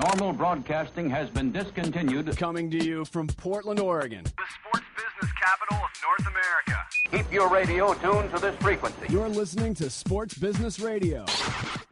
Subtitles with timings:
[0.00, 2.36] Normal broadcasting has been discontinued.
[2.36, 4.24] Coming to you from Portland, Oregon.
[4.24, 6.86] The sports business capital of North America.
[7.10, 9.06] Keep your radio tuned to this frequency.
[9.08, 11.24] You're listening to Sports Business Radio.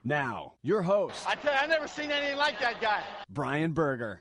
[0.04, 3.02] Now, your host, I tell you, I've never seen anything like that guy.
[3.30, 4.20] Brian Berger.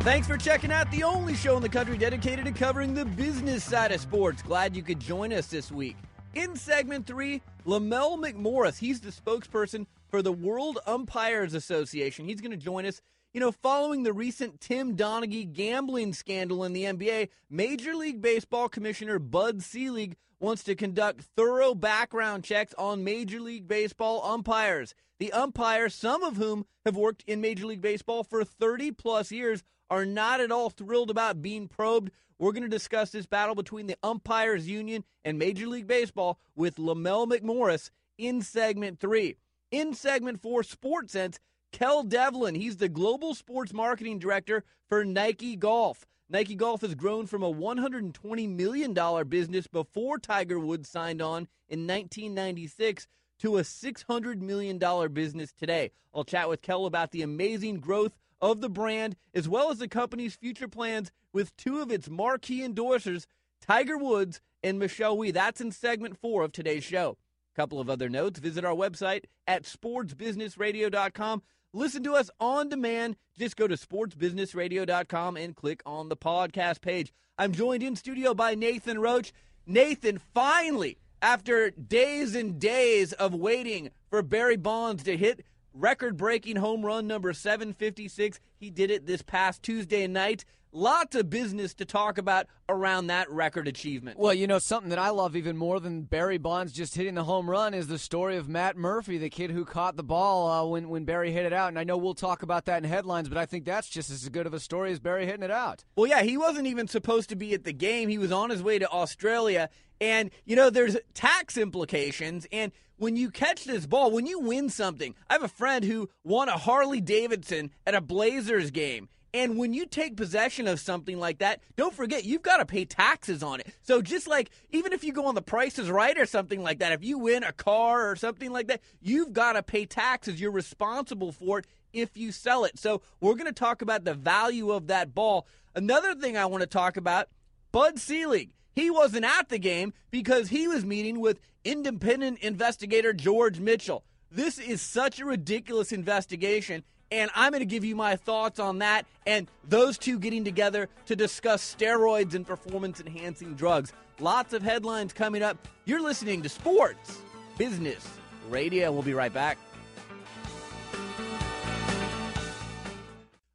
[0.00, 3.64] Thanks for checking out the only show in the country dedicated to covering the business
[3.64, 4.42] side of sports.
[4.42, 5.96] Glad you could join us this week.
[6.34, 12.26] In segment three, Lamell McMorris, he's the spokesperson for the World Umpires Association.
[12.26, 13.00] He's going to join us.
[13.34, 18.68] You know, following the recent Tim Donaghy gambling scandal in the NBA, Major League Baseball
[18.68, 24.94] Commissioner Bud Selig wants to conduct thorough background checks on Major League Baseball umpires.
[25.18, 29.62] The umpires, some of whom have worked in Major League Baseball for 30 plus years,
[29.90, 32.10] are not at all thrilled about being probed.
[32.38, 36.76] We're going to discuss this battle between the Umpires Union and Major League Baseball with
[36.76, 39.36] Lamell McMorris in segment three.
[39.70, 41.38] In segment four, Sports Sense,
[41.72, 42.54] Kel Devlin.
[42.54, 46.06] He's the global sports marketing director for Nike Golf.
[46.30, 51.86] Nike Golf has grown from a $120 million business before Tiger Woods signed on in
[51.86, 53.06] 1996
[53.40, 54.78] to a $600 million
[55.12, 55.90] business today.
[56.14, 59.88] I'll chat with Kel about the amazing growth of the brand as well as the
[59.88, 63.26] company's future plans with two of its marquee endorsers,
[63.60, 65.30] Tiger Woods and Michelle Wie.
[65.30, 67.18] That's in segment four of today's show.
[67.58, 71.42] Couple of other notes visit our website at sportsbusinessradio.com.
[71.72, 73.16] Listen to us on demand.
[73.36, 77.12] Just go to sportsbusinessradio.com and click on the podcast page.
[77.36, 79.32] I'm joined in studio by Nathan Roach.
[79.66, 86.56] Nathan, finally, after days and days of waiting for Barry Bonds to hit record breaking
[86.56, 90.44] home run number 756, he did it this past Tuesday night.
[90.72, 94.18] Lots of business to talk about around that record achievement.
[94.18, 97.24] Well, you know, something that I love even more than Barry Bonds just hitting the
[97.24, 100.64] home run is the story of Matt Murphy, the kid who caught the ball uh,
[100.66, 101.68] when, when Barry hit it out.
[101.68, 104.28] And I know we'll talk about that in headlines, but I think that's just as
[104.28, 105.84] good of a story as Barry hitting it out.
[105.96, 108.08] Well, yeah, he wasn't even supposed to be at the game.
[108.08, 109.70] He was on his way to Australia.
[110.00, 112.46] And, you know, there's tax implications.
[112.52, 116.10] And when you catch this ball, when you win something, I have a friend who
[116.24, 119.08] won a Harley Davidson at a Blazers game.
[119.34, 122.84] And when you take possession of something like that, don't forget you've got to pay
[122.84, 123.68] taxes on it.
[123.82, 126.92] So just like even if you go on the prices right or something like that,
[126.92, 130.40] if you win a car or something like that, you've got to pay taxes.
[130.40, 132.78] You're responsible for it if you sell it.
[132.78, 135.46] So we're going to talk about the value of that ball.
[135.74, 137.28] Another thing I want to talk about,
[137.70, 138.50] Bud Selig.
[138.74, 144.04] He wasn't at the game because he was meeting with independent investigator George Mitchell.
[144.30, 148.78] This is such a ridiculous investigation and I'm going to give you my thoughts on
[148.78, 153.92] that and those two getting together to discuss steroids and performance enhancing drugs.
[154.20, 155.68] Lots of headlines coming up.
[155.84, 157.18] You're listening to Sports
[157.56, 158.06] Business
[158.48, 158.92] Radio.
[158.92, 159.58] We'll be right back.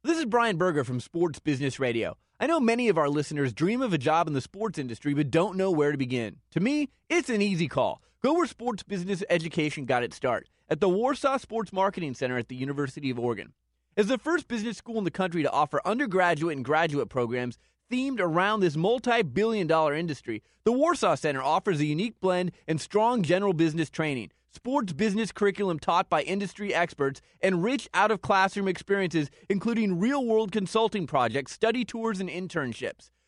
[0.02, 2.16] This is Brian Berger from Sports Business Radio.
[2.38, 5.30] I know many of our listeners dream of a job in the sports industry but
[5.30, 6.36] don't know where to begin.
[6.50, 8.02] To me, it's an easy call.
[8.22, 12.48] Go where sports business education got its start at the Warsaw Sports Marketing Center at
[12.48, 13.52] the University of Oregon.
[13.96, 17.58] As the first business school in the country to offer undergraduate and graduate programs
[17.92, 22.80] themed around this multi billion dollar industry, the Warsaw Center offers a unique blend and
[22.80, 28.22] strong general business training, sports business curriculum taught by industry experts, and rich out of
[28.22, 33.10] classroom experiences, including real world consulting projects, study tours, and internships.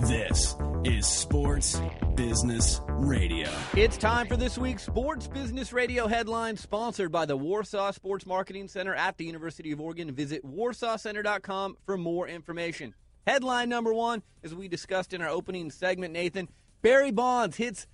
[0.00, 1.80] This is Sports
[2.16, 3.48] Business Radio.
[3.76, 8.66] It's time for this week's Sports Business Radio headline, sponsored by the Warsaw Sports Marketing
[8.66, 10.10] Center at the University of Oregon.
[10.10, 12.92] Visit warsawcenter.com for more information.
[13.26, 16.48] Headline number one, as we discussed in our opening segment, Nathan,
[16.82, 17.86] Barry Bonds hits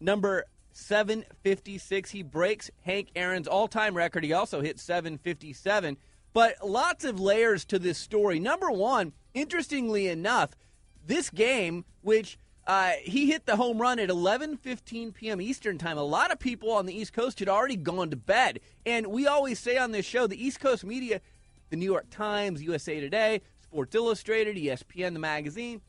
[0.00, 2.10] number 756.
[2.10, 4.24] He breaks Hank Aaron's all time record.
[4.24, 5.96] He also hit 757.
[6.32, 8.40] But lots of layers to this story.
[8.40, 10.50] Number one, interestingly enough,
[11.06, 15.40] this game, which uh, he hit the home run at 11:15 p.m.
[15.40, 15.98] Eastern time.
[15.98, 19.26] A lot of people on the East Coast had already gone to bed, and we
[19.26, 21.20] always say on this show, the East Coast media,
[21.70, 25.80] the New York Times, USA Today, Sports Illustrated, ESPN, the magazine,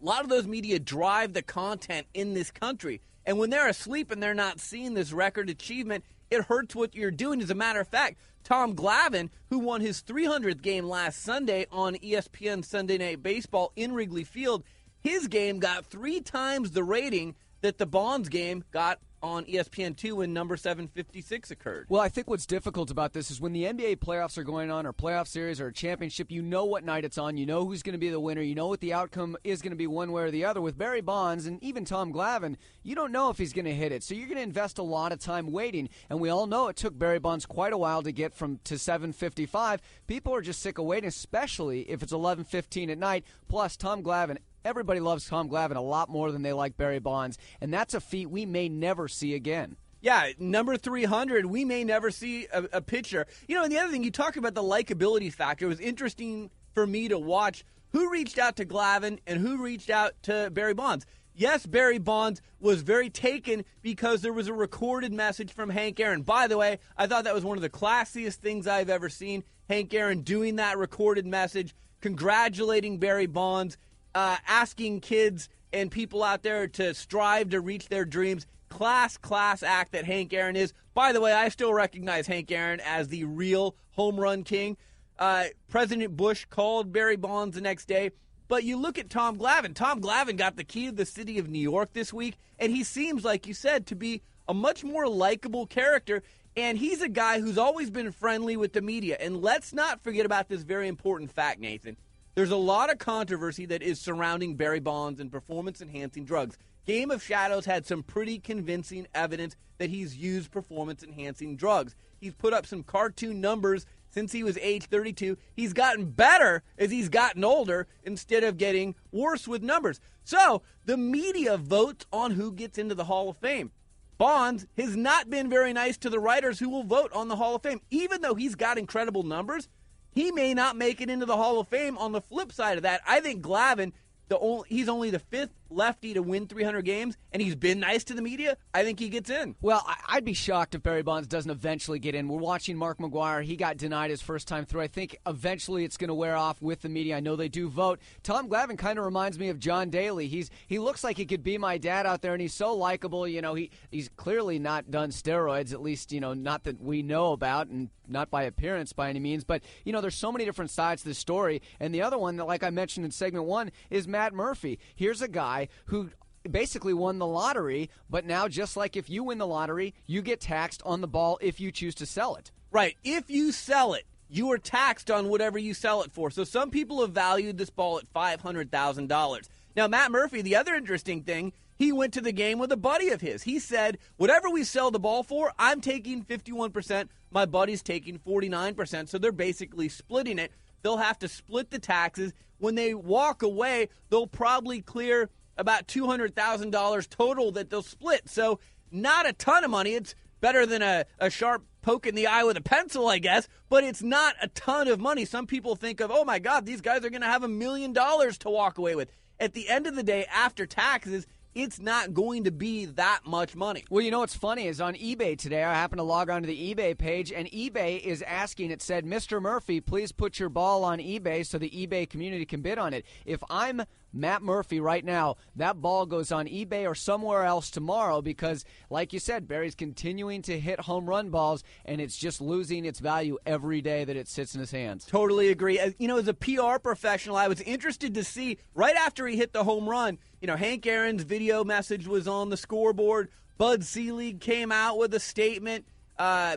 [0.00, 3.00] a lot of those media drive the content in this country.
[3.24, 7.10] And when they're asleep and they're not seeing this record achievement, it hurts what you're
[7.10, 7.42] doing.
[7.42, 11.96] As a matter of fact, Tom Glavine, who won his 300th game last Sunday on
[11.96, 14.62] ESPN Sunday Night Baseball in Wrigley Field,
[15.00, 20.12] his game got three times the rating that the Bonds game got on E ESPN2
[20.12, 21.86] when number 756 occurred.
[21.88, 24.86] Well, I think what's difficult about this is when the NBA playoffs are going on,
[24.86, 27.36] or playoff series, or a championship, you know what night it's on.
[27.36, 28.42] You know who's going to be the winner.
[28.42, 30.60] You know what the outcome is going to be one way or the other.
[30.60, 33.92] With Barry Bonds and even Tom Glavine, you don't know if he's going to hit
[33.92, 34.02] it.
[34.02, 35.88] So you're going to invest a lot of time waiting.
[36.08, 38.78] And we all know it took Barry Bonds quite a while to get from to
[38.78, 39.80] 755.
[40.06, 43.24] People are just sick of waiting, especially if it's 11:15 at night.
[43.48, 47.38] Plus, Tom Glavine Everybody loves Tom Glavine a lot more than they like Barry Bonds,
[47.60, 49.76] and that's a feat we may never see again.
[50.00, 53.26] Yeah, number 300, we may never see a, a pitcher.
[53.46, 55.66] You know, and the other thing, you talk about the likability factor.
[55.66, 59.88] It was interesting for me to watch who reached out to Glavine and who reached
[59.88, 61.06] out to Barry Bonds.
[61.32, 66.22] Yes, Barry Bonds was very taken because there was a recorded message from Hank Aaron.
[66.22, 69.44] By the way, I thought that was one of the classiest things I've ever seen.
[69.68, 73.76] Hank Aaron doing that recorded message, congratulating Barry Bonds,
[74.16, 78.46] uh, asking kids and people out there to strive to reach their dreams.
[78.70, 80.72] Class, class act that Hank Aaron is.
[80.94, 84.78] By the way, I still recognize Hank Aaron as the real home run king.
[85.18, 88.10] Uh, President Bush called Barry Bonds the next day.
[88.48, 89.74] But you look at Tom Glavine.
[89.74, 92.84] Tom Glavine got the key to the city of New York this week, and he
[92.84, 96.22] seems, like you said, to be a much more likable character.
[96.56, 99.18] And he's a guy who's always been friendly with the media.
[99.20, 101.98] And let's not forget about this very important fact, Nathan.
[102.36, 106.58] There's a lot of controversy that is surrounding Barry Bonds and performance enhancing drugs.
[106.84, 111.94] Game of Shadows had some pretty convincing evidence that he's used performance enhancing drugs.
[112.20, 115.38] He's put up some cartoon numbers since he was age 32.
[115.54, 119.98] He's gotten better as he's gotten older instead of getting worse with numbers.
[120.22, 123.72] So the media votes on who gets into the Hall of Fame.
[124.18, 127.54] Bonds has not been very nice to the writers who will vote on the Hall
[127.54, 127.80] of Fame.
[127.88, 129.68] Even though he's got incredible numbers,
[130.16, 131.98] he may not make it into the Hall of Fame.
[131.98, 133.92] On the flip side of that, I think Glavine,
[134.28, 138.04] the only, he's only the fifth lefty to win 300 games, and he's been nice
[138.04, 138.56] to the media.
[138.74, 139.56] I think he gets in.
[139.60, 142.28] Well, I'd be shocked if Barry Bonds doesn't eventually get in.
[142.28, 143.42] We're watching Mark McGwire.
[143.42, 144.82] He got denied his first time through.
[144.82, 147.16] I think eventually it's going to wear off with the media.
[147.16, 148.00] I know they do vote.
[148.22, 150.28] Tom Glavine kind of reminds me of John Daly.
[150.28, 153.26] He's he looks like he could be my dad out there, and he's so likable.
[153.26, 157.02] You know, he he's clearly not done steroids, at least you know not that we
[157.02, 159.44] know about, and not by appearance by any means.
[159.44, 161.62] But you know, there's so many different sides to the story.
[161.80, 164.78] And the other one that, like I mentioned in segment one, is Matt Murphy.
[164.94, 165.55] Here's a guy
[165.86, 166.10] who
[166.50, 170.40] basically won the lottery, but now just like if you win the lottery, you get
[170.40, 172.52] taxed on the ball if you choose to sell it.
[172.70, 172.96] Right.
[173.04, 176.30] If you sell it, you are taxed on whatever you sell it for.
[176.30, 179.48] So some people have valued this ball at $500,000.
[179.76, 183.10] Now, Matt Murphy, the other interesting thing, he went to the game with a buddy
[183.10, 183.42] of his.
[183.42, 189.08] He said, whatever we sell the ball for, I'm taking 51%, my buddy's taking 49%.
[189.08, 190.52] So they're basically splitting it.
[190.82, 192.32] They'll have to split the taxes.
[192.58, 198.28] When they walk away, they'll probably clear about $200,000 total that they'll split.
[198.28, 198.60] So
[198.90, 199.94] not a ton of money.
[199.94, 203.48] It's better than a, a sharp poke in the eye with a pencil, I guess,
[203.68, 205.24] but it's not a ton of money.
[205.24, 207.92] Some people think of, oh my God, these guys are going to have a million
[207.92, 209.10] dollars to walk away with.
[209.38, 211.26] At the end of the day, after taxes,
[211.56, 213.82] it's not going to be that much money.
[213.88, 216.74] Well, you know what's funny is on eBay today, I happened to log onto the
[216.74, 219.40] eBay page, and eBay is asking, it said, Mr.
[219.40, 223.06] Murphy, please put your ball on eBay so the eBay community can bid on it.
[223.24, 223.82] If I'm
[224.16, 229.12] Matt Murphy right now, that ball goes on eBay or somewhere else tomorrow because, like
[229.12, 233.38] you said, Barry's continuing to hit home run balls, and it's just losing its value
[233.46, 235.04] every day that it sits in his hands.
[235.04, 235.80] Totally agree.
[235.98, 239.52] You know, as a PR professional, I was interested to see right after he hit
[239.52, 240.18] the home run.
[240.40, 243.28] You know, Hank Aaron's video message was on the scoreboard.
[243.58, 245.86] Bud Selig came out with a statement.
[246.18, 246.56] Uh,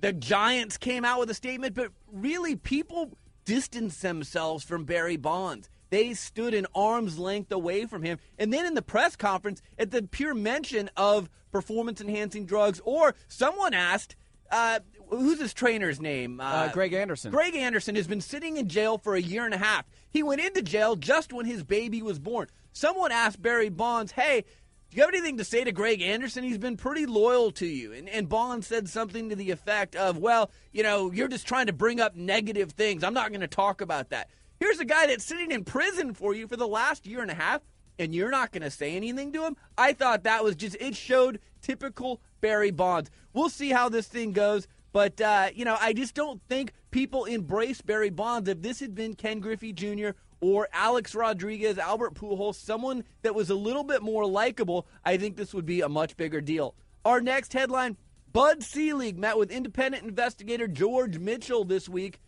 [0.00, 5.68] the Giants came out with a statement, but really, people distanced themselves from Barry Bonds.
[5.94, 8.18] They stood an arm's length away from him.
[8.36, 13.14] And then in the press conference, at the pure mention of performance enhancing drugs, or
[13.28, 14.16] someone asked,
[14.50, 16.40] uh, who's his trainer's name?
[16.40, 17.30] Uh, Greg Anderson.
[17.30, 19.84] Greg Anderson has been sitting in jail for a year and a half.
[20.10, 22.48] He went into jail just when his baby was born.
[22.72, 24.44] Someone asked Barry Bonds, hey,
[24.90, 26.42] do you have anything to say to Greg Anderson?
[26.42, 27.92] He's been pretty loyal to you.
[27.92, 31.66] And, and Bonds said something to the effect of, well, you know, you're just trying
[31.66, 33.04] to bring up negative things.
[33.04, 34.28] I'm not going to talk about that.
[34.64, 37.34] Here's a guy that's sitting in prison for you for the last year and a
[37.34, 37.60] half,
[37.98, 39.58] and you're not going to say anything to him?
[39.76, 43.10] I thought that was just, it showed typical Barry Bonds.
[43.34, 44.66] We'll see how this thing goes.
[44.90, 48.48] But, uh, you know, I just don't think people embrace Barry Bonds.
[48.48, 50.12] If this had been Ken Griffey Jr.
[50.40, 55.36] or Alex Rodriguez, Albert Pujols, someone that was a little bit more likable, I think
[55.36, 56.74] this would be a much bigger deal.
[57.04, 57.98] Our next headline
[58.32, 62.18] Bud Selig met with independent investigator George Mitchell this week.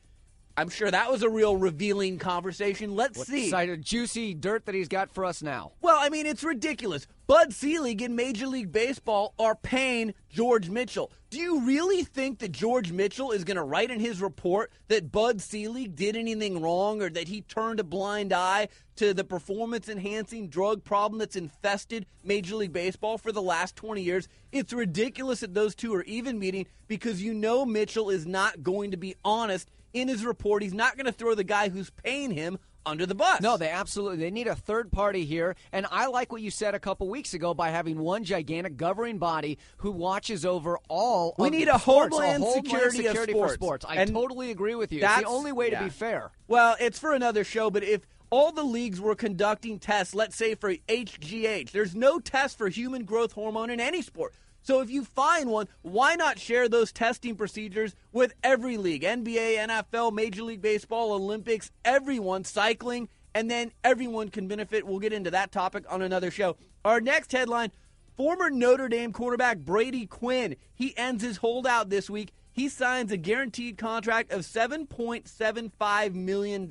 [0.58, 2.96] I'm sure that was a real revealing conversation.
[2.96, 3.50] Let's What see.
[3.50, 5.72] side of juicy dirt that he's got for us now?
[5.82, 7.06] Well, I mean, it's ridiculous.
[7.26, 11.12] Bud Selig in Major League Baseball are paying George Mitchell.
[11.28, 15.12] Do you really think that George Mitchell is going to write in his report that
[15.12, 19.88] Bud Selig did anything wrong or that he turned a blind eye to the performance
[19.90, 24.28] enhancing drug problem that's infested Major League Baseball for the last 20 years?
[24.52, 28.92] It's ridiculous that those two are even meeting because you know Mitchell is not going
[28.92, 30.62] to be honest in his report.
[30.62, 33.40] He's not going to throw the guy who's paying him under the bus.
[33.40, 36.74] No, they absolutely they need a third party here, and I like what you said
[36.74, 41.34] a couple weeks ago by having one gigantic governing body who watches over all.
[41.38, 43.52] We of need the a sports, homeland a homeland security of security sports.
[43.52, 43.84] for sports.
[43.88, 44.98] I And totally agree with you.
[44.98, 45.78] It's that's- the only way yeah.
[45.80, 46.30] to be fair.
[46.46, 50.54] Well, it's for another show, but if all the leagues were conducting tests, let's say
[50.54, 54.32] for HGH, there's no test for human growth hormone in any sport.
[54.66, 59.02] So if you find one, why not share those testing procedures with every league?
[59.02, 64.85] NBA, NFL, Major League Baseball, Olympics, everyone, cycling, and then everyone can benefit.
[64.85, 66.56] We'll get into that topic on another show.
[66.85, 67.70] Our next headline
[68.16, 72.32] Former Notre Dame quarterback Brady Quinn, he ends his holdout this week.
[72.50, 76.68] He signs a guaranteed contract of $7.75 million.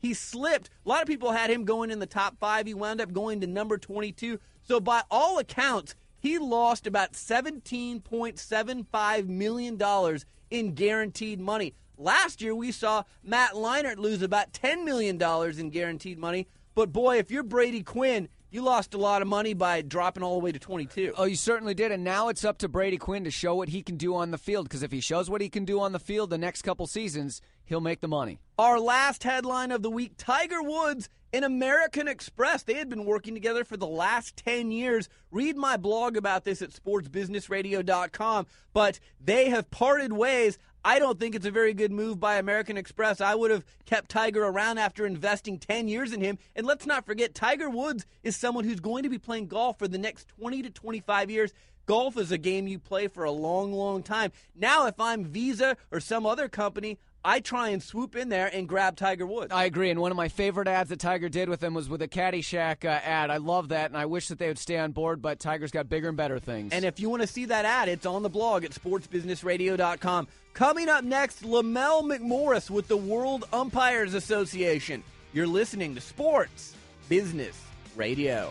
[0.00, 0.70] He slipped.
[0.84, 2.66] A lot of people had him going in the top five.
[2.66, 4.40] He wound up going to number 22.
[4.62, 10.18] So, by all accounts, he lost about $17.75 million
[10.50, 11.74] in guaranteed money.
[11.96, 15.20] Last year, we saw Matt Leinart lose about $10 million
[15.58, 16.46] in guaranteed money.
[16.74, 20.38] But boy, if you're Brady Quinn, you lost a lot of money by dropping all
[20.38, 21.14] the way to 22.
[21.16, 23.82] Oh, you certainly did, and now it's up to Brady Quinn to show what he
[23.82, 24.68] can do on the field.
[24.68, 27.40] Because if he shows what he can do on the field the next couple seasons,
[27.64, 28.40] he'll make the money.
[28.58, 32.62] Our last headline of the week Tiger Woods and American Express.
[32.62, 35.08] They had been working together for the last 10 years.
[35.30, 38.46] Read my blog about this at sportsbusinessradio.com.
[38.72, 40.58] But they have parted ways.
[40.84, 43.20] I don't think it's a very good move by American Express.
[43.20, 46.38] I would have kept Tiger around after investing 10 years in him.
[46.56, 49.88] And let's not forget, Tiger Woods is someone who's going to be playing golf for
[49.88, 51.52] the next 20 to 25 years.
[51.84, 54.32] Golf is a game you play for a long, long time.
[54.54, 58.66] Now, if I'm Visa or some other company, I try and swoop in there and
[58.66, 59.52] grab Tiger Woods.
[59.52, 62.00] I agree, and one of my favorite ads that Tiger did with him was with
[62.00, 63.30] a Caddyshack uh, ad.
[63.30, 65.20] I love that, and I wish that they would stay on board.
[65.20, 66.72] But Tiger's got bigger and better things.
[66.72, 70.28] And if you want to see that ad, it's on the blog at sportsbusinessradio.com.
[70.54, 75.02] Coming up next, Lamell McMorris with the World Umpires Association.
[75.32, 76.74] You're listening to Sports
[77.08, 77.60] Business
[77.96, 78.50] Radio.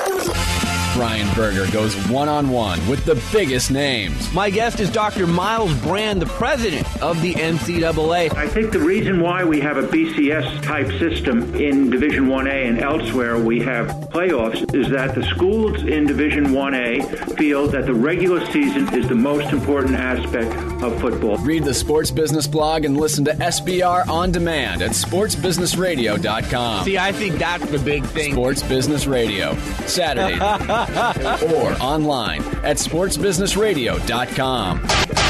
[0.93, 4.31] Brian Berger goes one on one with the biggest names.
[4.33, 5.25] My guest is Dr.
[5.25, 8.35] Myles Brand, the president of the NCAA.
[8.35, 12.79] I think the reason why we have a BCS type system in Division 1A and
[12.79, 18.45] elsewhere we have playoffs is that the schools in Division 1A feel that the regular
[18.51, 20.51] season is the most important aspect
[20.83, 21.37] of football.
[21.37, 26.85] Read the Sports Business blog and listen to SBR on demand at sportsbusinessradio.com.
[26.85, 28.31] See, I think that's the big thing.
[28.33, 30.39] Sports Business Radio, Saturdays
[31.53, 35.20] or online at sportsbusinessradio.com.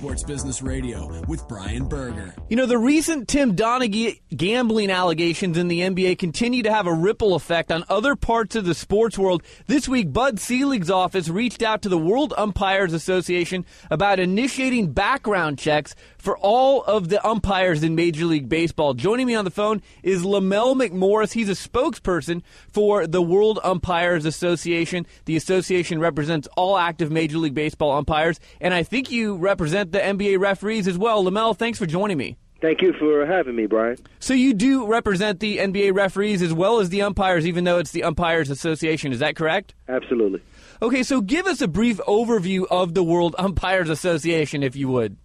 [0.00, 2.34] Sports Business Radio with Brian Berger.
[2.48, 6.94] You know, the recent Tim Donaghy gambling allegations in the NBA continue to have a
[6.94, 9.42] ripple effect on other parts of the sports world.
[9.66, 15.58] This week, Bud Selig's office reached out to the World Umpires Association about initiating background
[15.58, 18.94] checks for all of the umpires in Major League Baseball.
[18.94, 21.32] Joining me on the phone is Lamell McMorris.
[21.32, 25.06] He's a spokesperson for the World Umpires Association.
[25.24, 29.98] The association represents all active Major League Baseball umpires, and I think you represent the
[29.98, 31.24] NBA referees as well.
[31.24, 32.36] Lamell, thanks for joining me.
[32.60, 33.96] Thank you for having me, Brian.
[34.18, 37.92] So you do represent the NBA referees as well as the umpires, even though it's
[37.92, 39.12] the Umpires Association.
[39.12, 39.74] Is that correct?
[39.88, 40.42] Absolutely.
[40.82, 45.16] Okay, so give us a brief overview of the World Umpires Association, if you would.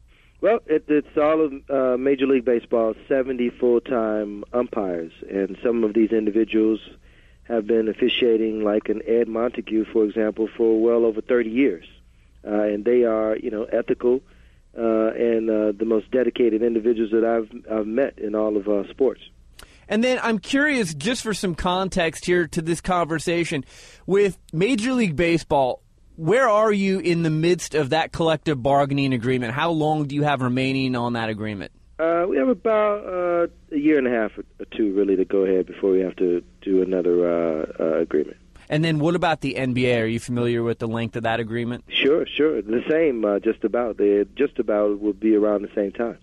[0.46, 5.12] Well, it, it's all of uh, Major League Baseball, 70 full time umpires.
[5.28, 6.80] And some of these individuals
[7.46, 11.88] have been officiating, like an Ed Montague, for example, for well over 30 years.
[12.48, 14.22] Uh, and they are, you know, ethical
[14.78, 18.88] uh, and uh, the most dedicated individuals that I've, I've met in all of uh,
[18.92, 19.22] sports.
[19.90, 23.66] And then I'm curious, just for some context here to this conversation,
[24.06, 25.82] with Major League Baseball,
[26.16, 29.54] where are you in the midst of that collective bargaining agreement?
[29.54, 31.72] How long do you have remaining on that agreement?
[31.98, 35.40] Uh, we have about uh, a year and a half or two, really, to go
[35.40, 38.38] ahead before we have to do another uh, uh, agreement.
[38.68, 40.02] And then what about the NBA?
[40.02, 41.86] Are you familiar with the length of that agreement?
[41.88, 42.62] Sure, sure.
[42.62, 43.98] The same, uh, just about.
[43.98, 46.18] They just about will be around the same time.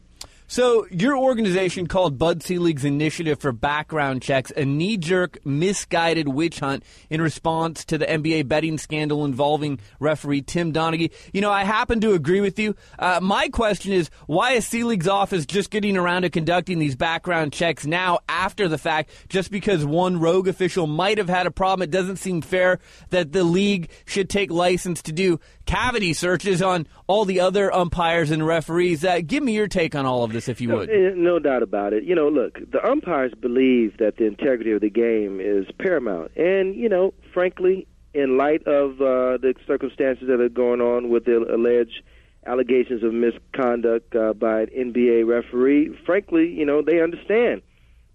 [0.52, 6.60] So, your organization called Bud Selig's Initiative for Background Checks a knee jerk, misguided witch
[6.60, 11.10] hunt in response to the NBA betting scandal involving referee Tim Donaghy.
[11.32, 12.76] You know, I happen to agree with you.
[12.98, 17.54] Uh, my question is why is Selig's office just getting around to conducting these background
[17.54, 21.82] checks now after the fact, just because one rogue official might have had a problem?
[21.82, 22.78] It doesn't seem fair
[23.08, 28.30] that the league should take license to do cavity searches on all the other umpires
[28.30, 29.04] and referees.
[29.04, 30.88] Uh, give me your take on all of this, if you would.
[30.88, 32.04] No, no doubt about it.
[32.04, 36.74] You know, look, the umpires believe that the integrity of the game is paramount, and
[36.74, 41.36] you know, frankly, in light of uh, the circumstances that are going on with the
[41.36, 42.02] alleged
[42.46, 47.60] allegations of misconduct uh, by an NBA referee, frankly, you know, they understand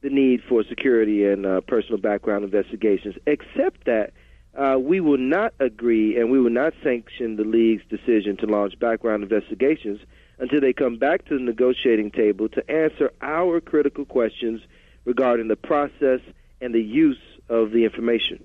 [0.01, 4.11] the need for security and uh, personal background investigations, except that
[4.57, 8.77] uh, we will not agree and we will not sanction the league's decision to launch
[8.79, 9.99] background investigations
[10.39, 14.61] until they come back to the negotiating table to answer our critical questions
[15.05, 16.19] regarding the process
[16.59, 18.43] and the use of the information.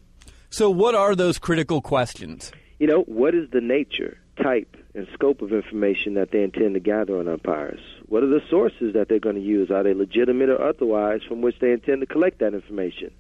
[0.50, 2.52] So, what are those critical questions?
[2.78, 6.81] You know, what is the nature, type, and scope of information that they intend to
[6.81, 7.81] gather on umpires?
[8.07, 9.71] What are the sources that they're going to use?
[9.71, 13.12] Are they legitimate or otherwise from which they intend to collect that information?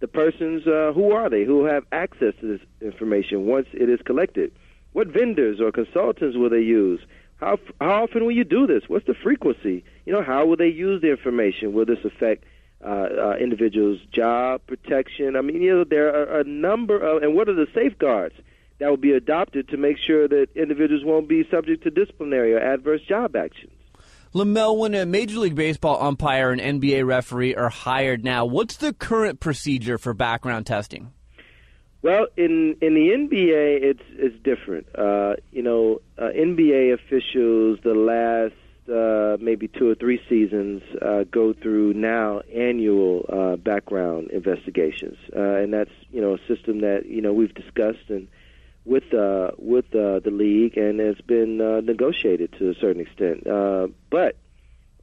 [0.00, 4.00] The persons uh, who are they who have access to this information once it is
[4.04, 4.52] collected?
[4.92, 7.00] What vendors or consultants will they use?
[7.36, 8.84] How how often will you do this?
[8.88, 9.84] What's the frequency?
[10.06, 11.72] You know how will they use the information?
[11.72, 12.44] Will this affect
[12.84, 15.36] uh, uh, individuals job protection?
[15.36, 18.34] I mean you know there are a number of and what are the safeguards
[18.78, 22.58] that will be adopted to make sure that individuals won't be subject to disciplinary or
[22.58, 23.72] adverse job actions
[24.34, 28.92] LaMelo, when a Major League Baseball umpire and NBA referee are hired now, what's the
[28.92, 31.12] current procedure for background testing?
[32.02, 34.86] Well, in in the NBA, it's it's different.
[34.96, 38.54] Uh, you know, uh, NBA officials the last
[38.88, 45.56] uh, maybe two or three seasons uh, go through now annual uh, background investigations, uh,
[45.56, 48.28] and that's you know a system that you know we've discussed and
[48.90, 53.46] with uh, with uh, the league, and it's been uh, negotiated to a certain extent.
[53.46, 54.36] Uh, but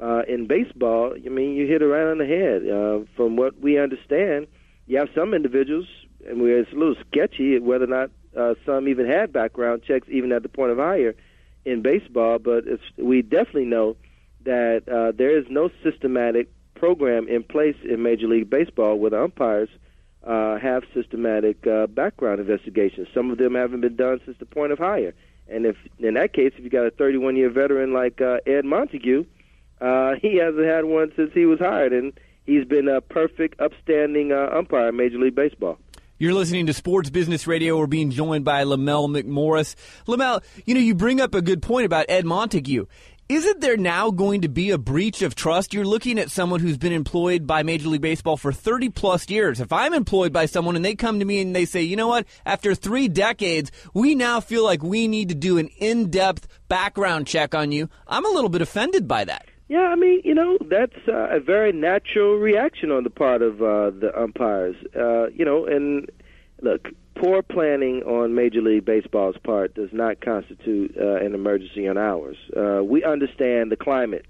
[0.02, 2.68] uh, in baseball, I mean, you hit it right on the head.
[2.68, 4.48] Uh, from what we understand,
[4.88, 5.88] you have some individuals,
[6.28, 10.08] and where it's a little sketchy whether or not uh, some even had background checks,
[10.12, 11.16] even at the point of hire
[11.64, 12.40] in baseball.
[12.40, 13.96] But it's, we definitely know
[14.44, 19.70] that uh, there is no systematic program in place in Major League Baseball with umpires–
[20.24, 23.08] uh, have systematic uh, background investigations.
[23.14, 25.14] Some of them haven't been done since the point of hire.
[25.50, 28.66] And if in that case, if you got a 31 year veteran like uh, Ed
[28.66, 29.26] Montague,
[29.80, 32.14] uh, he hasn't had one since he was hired, and
[32.46, 35.78] he's been a perfect, upstanding uh, umpire in Major League Baseball.
[36.20, 37.78] You're listening to Sports Business Radio.
[37.78, 39.76] We're being joined by Lamell McMorris.
[40.08, 42.88] Lamell, you know, you bring up a good point about Ed Montague.
[43.30, 45.74] Isn't there now going to be a breach of trust?
[45.74, 49.60] You're looking at someone who's been employed by Major League Baseball for 30 plus years.
[49.60, 52.08] If I'm employed by someone and they come to me and they say, you know
[52.08, 56.48] what, after three decades, we now feel like we need to do an in depth
[56.70, 59.46] background check on you, I'm a little bit offended by that.
[59.68, 63.62] Yeah, I mean, you know, that's uh, a very natural reaction on the part of
[63.62, 64.78] uh, the umpires.
[64.96, 66.10] Uh, you know, and
[66.62, 66.88] look,
[67.20, 72.38] poor planning on Major League Baseball's part does not constitute uh, an emergency on ours.
[72.56, 74.26] Uh, we understand the climate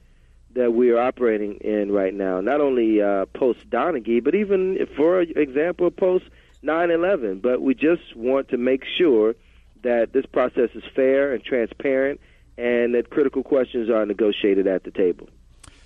[0.55, 5.21] that we are operating in right now, not only uh, post Donaghy, but even, for
[5.21, 6.25] example, post
[6.63, 7.39] 9 11.
[7.39, 9.35] But we just want to make sure
[9.83, 12.19] that this process is fair and transparent
[12.57, 15.29] and that critical questions are negotiated at the table.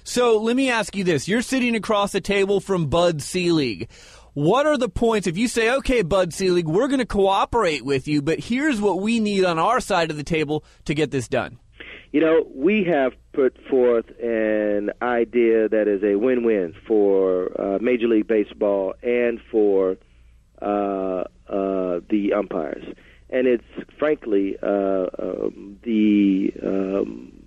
[0.04, 1.28] So let me ask you this.
[1.28, 3.90] You're sitting across the table from Bud Selig.
[4.34, 8.08] What are the points if you say, okay, Bud Selig, we're going to cooperate with
[8.08, 11.28] you, but here's what we need on our side of the table to get this
[11.28, 11.60] done?
[12.14, 17.80] You know, we have put forth an idea that is a win win for uh,
[17.82, 19.98] Major League Baseball and for
[20.62, 20.66] uh,
[21.50, 22.86] uh, the umpires.
[23.30, 23.64] And it's
[24.00, 27.44] frankly uh, um, the um,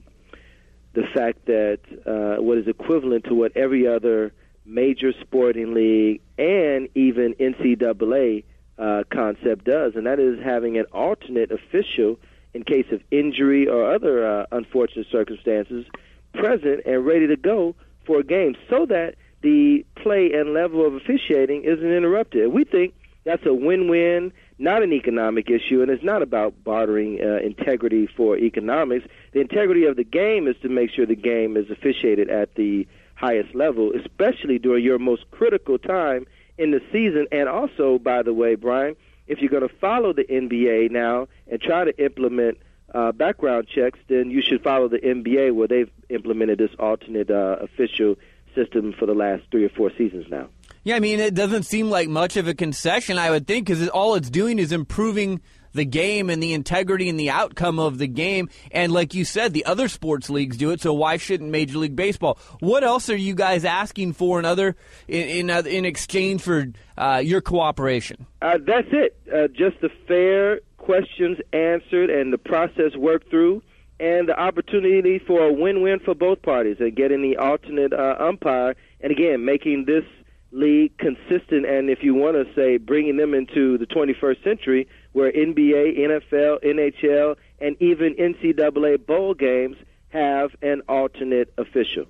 [0.92, 4.32] the fact that uh, what is equivalent to what every other
[4.64, 8.44] major sporting league and even NCAA
[8.78, 12.18] uh, concept does, and that is having an alternate official
[12.54, 15.84] in case of injury or other uh, unfortunate circumstances
[16.32, 17.74] present and ready to go
[18.06, 22.52] for a game so that the play and level of officiating isn't interrupted.
[22.52, 24.32] We think that's a win-win.
[24.58, 29.06] not an economic issue, and it's not about bartering uh, integrity for economics.
[29.32, 32.86] The integrity of the game is to make sure the game is officiated at the
[33.14, 36.26] highest level, especially during your most critical time
[36.58, 37.26] in the season.
[37.32, 38.96] And also, by the way, Brian,
[39.26, 42.58] if you're going to follow the NBA now and try to implement
[42.94, 47.56] uh, background checks, then you should follow the NBA where they've implemented this alternate uh,
[47.60, 48.16] official
[48.54, 50.48] system for the last three or four seasons now.
[50.84, 53.88] Yeah, I mean, it doesn't seem like much of a concession, I would think, because
[53.88, 55.40] all it's doing is improving
[55.74, 58.48] the game and the integrity and the outcome of the game.
[58.70, 61.96] And like you said, the other sports leagues do it, so why shouldn't Major League
[61.96, 62.38] Baseball?
[62.60, 67.20] What else are you guys asking for in other in in, in exchange for uh,
[67.22, 68.26] your cooperation?
[68.40, 69.16] Uh, that's it.
[69.32, 73.62] Uh, just the fair questions answered and the process worked through
[74.00, 78.74] and the opportunity for a win-win for both parties and getting the alternate uh, umpire
[79.00, 80.04] and again making this
[80.52, 85.32] league consistent and if you want to say bringing them into the 21st century where
[85.32, 89.76] NBA, NFL, NHL, and even NCAA bowl games
[90.10, 92.04] have an alternate official.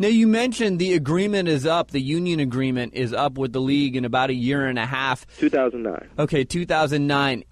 [0.00, 3.96] Now, you mentioned the agreement is up, the union agreement is up with the league
[3.96, 5.26] in about a year and a half.
[5.38, 6.08] 2009.
[6.18, 7.44] Okay, 2009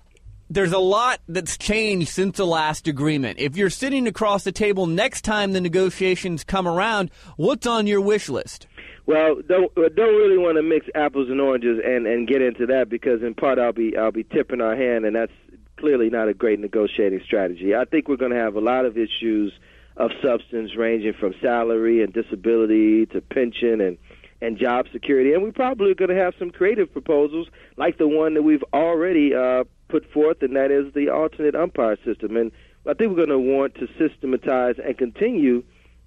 [0.49, 3.39] there's a lot that's changed since the last agreement.
[3.41, 8.01] If you're sitting across the table next time the negotiations come around, what's on your
[8.01, 8.67] wish list?
[9.07, 12.89] Well, don't don't really want to mix apples and oranges and and get into that
[12.89, 15.33] because in part I'll be I'll be tipping our hand and that's
[15.77, 17.75] clearly not a great negotiating strategy.
[17.75, 19.53] I think we're going to have a lot of issues
[19.97, 23.97] of substance ranging from salary and disability to pension and
[24.43, 28.35] and job security and we're probably going to have some creative proposals like the one
[28.35, 32.53] that we've already uh put forth and that is the alternate umpire system and
[32.87, 35.65] I think we're going to want to systematize and continue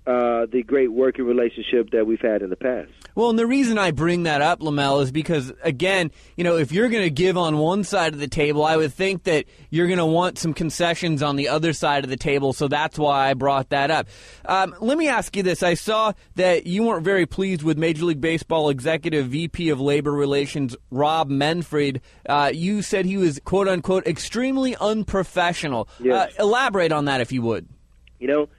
[0.09, 2.89] uh, the great working relationship that we've had in the past.
[3.13, 6.71] Well, and the reason I bring that up, Lamell, is because again, you know, if
[6.71, 9.85] you're going to give on one side of the table, I would think that you're
[9.85, 12.53] going to want some concessions on the other side of the table.
[12.53, 14.07] So that's why I brought that up.
[14.45, 18.05] Um, let me ask you this: I saw that you weren't very pleased with Major
[18.05, 22.01] League Baseball Executive VP of Labor Relations Rob Manfred.
[22.27, 25.87] Uh, you said he was quote unquote extremely unprofessional.
[25.99, 26.33] Yes.
[26.33, 27.69] Uh, elaborate on that, if you would.
[28.17, 28.49] You know.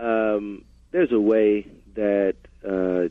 [0.00, 2.36] Um, there's a way that
[2.68, 3.08] uh,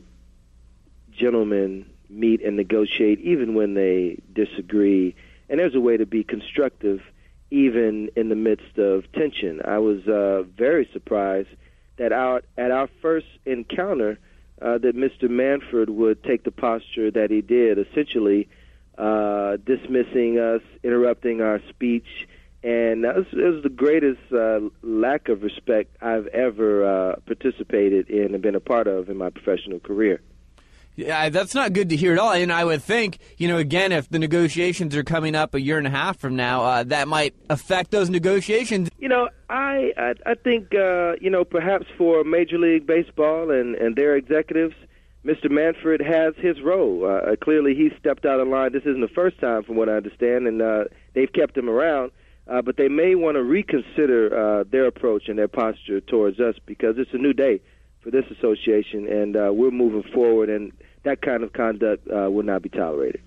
[1.12, 5.14] gentlemen meet and negotiate even when they disagree,
[5.48, 7.00] and there's a way to be constructive
[7.50, 9.60] even in the midst of tension.
[9.64, 11.48] I was uh, very surprised
[11.96, 14.18] that our, at our first encounter
[14.60, 15.30] uh, that Mr.
[15.30, 18.48] Manfred would take the posture that he did, essentially
[18.96, 22.27] uh, dismissing us, interrupting our speech,
[22.62, 28.10] and that was, it was the greatest uh, lack of respect I've ever uh, participated
[28.10, 30.20] in and been a part of in my professional career.
[30.96, 32.32] Yeah, that's not good to hear at all.
[32.32, 35.78] And I would think, you know, again, if the negotiations are coming up a year
[35.78, 38.90] and a half from now, uh, that might affect those negotiations.
[38.98, 43.76] You know, I I, I think uh, you know perhaps for Major League Baseball and
[43.76, 44.74] and their executives,
[45.24, 45.48] Mr.
[45.48, 47.06] Manfred has his role.
[47.08, 48.72] Uh, clearly, he stepped out of line.
[48.72, 52.10] This isn't the first time, from what I understand, and uh, they've kept him around
[52.48, 56.54] uh, but they may want to reconsider uh, their approach and their posture towards us
[56.66, 57.60] because it's a new day
[58.00, 60.72] for this association, and uh, we're moving forward, and
[61.04, 63.20] that kind of conduct uh, will not be tolerated.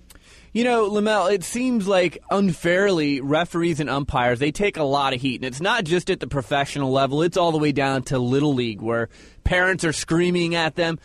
[0.52, 5.20] You know, Lamell, it seems like unfairly referees and umpires, they take a lot of
[5.20, 5.36] heat.
[5.36, 8.52] And it's not just at the professional level, it's all the way down to Little
[8.52, 9.08] League where
[9.44, 10.98] parents are screaming at them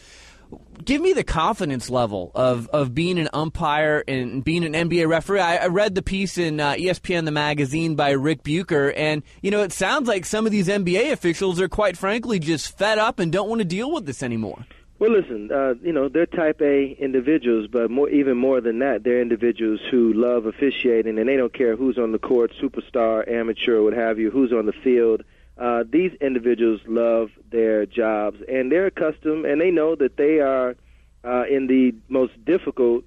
[0.87, 5.41] give me the confidence level of, of being an umpire and being an NBA referee.
[5.41, 9.51] I, I read the piece in uh, ESPN the magazine by Rick Bucher, and you
[9.51, 13.19] know it sounds like some of these NBA officials are quite frankly just fed up
[13.19, 14.65] and don't want to deal with this anymore.
[14.99, 19.03] Well, listen, uh, you know they're Type A individuals, but more, even more than that,
[19.03, 23.81] they're individuals who love officiating, and they don't care who's on the court, superstar, amateur,
[23.81, 25.23] what have you, who's on the field
[25.57, 30.75] uh, these individuals love their jobs and they're accustomed and they know that they are
[31.23, 33.03] uh, in the most difficult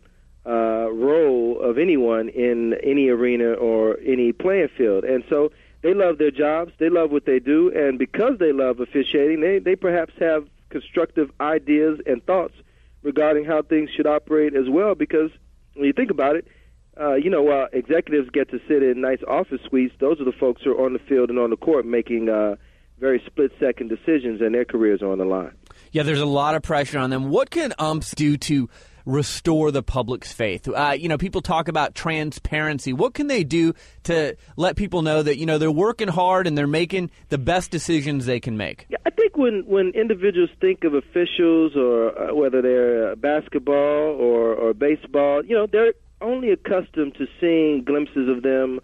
[0.46, 5.04] uh, role of anyone in any arena or any playing field.
[5.04, 8.80] And so they love their jobs, they love what they do, and because they love
[8.80, 12.54] officiating, they, they perhaps have constructive ideas and thoughts
[13.02, 14.94] regarding how things should operate as well.
[14.94, 15.30] Because
[15.74, 16.46] when you think about it,
[17.00, 19.94] uh, you know, uh, executives get to sit in nice office suites.
[20.00, 22.56] Those are the folks who are on the field and on the court making uh,
[22.98, 25.52] very split second decisions, and their careers are on the line.
[25.92, 27.30] Yeah, there's a lot of pressure on them.
[27.30, 28.68] What can umps do to
[29.06, 30.68] restore the public's faith?
[30.68, 32.92] Uh, you know, people talk about transparency.
[32.92, 33.72] What can they do
[34.04, 37.70] to let people know that you know they're working hard and they're making the best
[37.70, 38.86] decisions they can make?
[38.90, 44.54] Yeah, I think when when individuals think of officials, or uh, whether they're basketball or
[44.54, 48.80] or baseball, you know, they're only accustomed to seeing glimpses of them,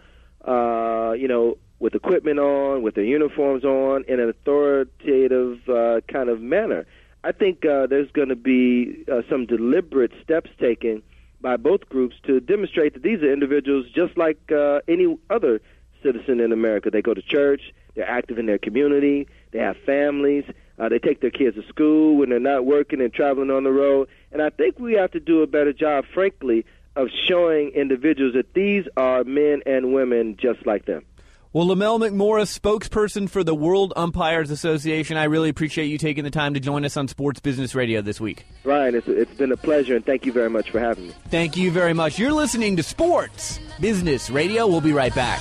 [0.47, 6.29] uh, you know, with equipment on, with their uniforms on, in an authoritative uh, kind
[6.29, 6.87] of manner.
[7.23, 11.03] I think uh, there's going to be uh, some deliberate steps taken
[11.41, 15.61] by both groups to demonstrate that these are individuals just like uh, any other
[16.03, 16.91] citizen in America.
[16.91, 20.45] They go to church, they're active in their community, they have families,
[20.79, 23.73] uh, they take their kids to school when they're not working and traveling on the
[23.73, 24.09] road.
[24.33, 26.65] And I think we have to do a better job, frankly,
[26.97, 31.05] of showing individuals that these are men and women just like them.
[31.53, 36.31] Well, Lamell McMorris, spokesperson for the World Umpires Association, I really appreciate you taking the
[36.31, 38.45] time to join us on Sports Business Radio this week.
[38.65, 41.15] Ryan, it's, it's been a pleasure, and thank you very much for having me.
[41.31, 42.19] Thank you very much.
[42.19, 44.67] You're listening to Sports Business Radio.
[44.67, 45.41] We'll be right back.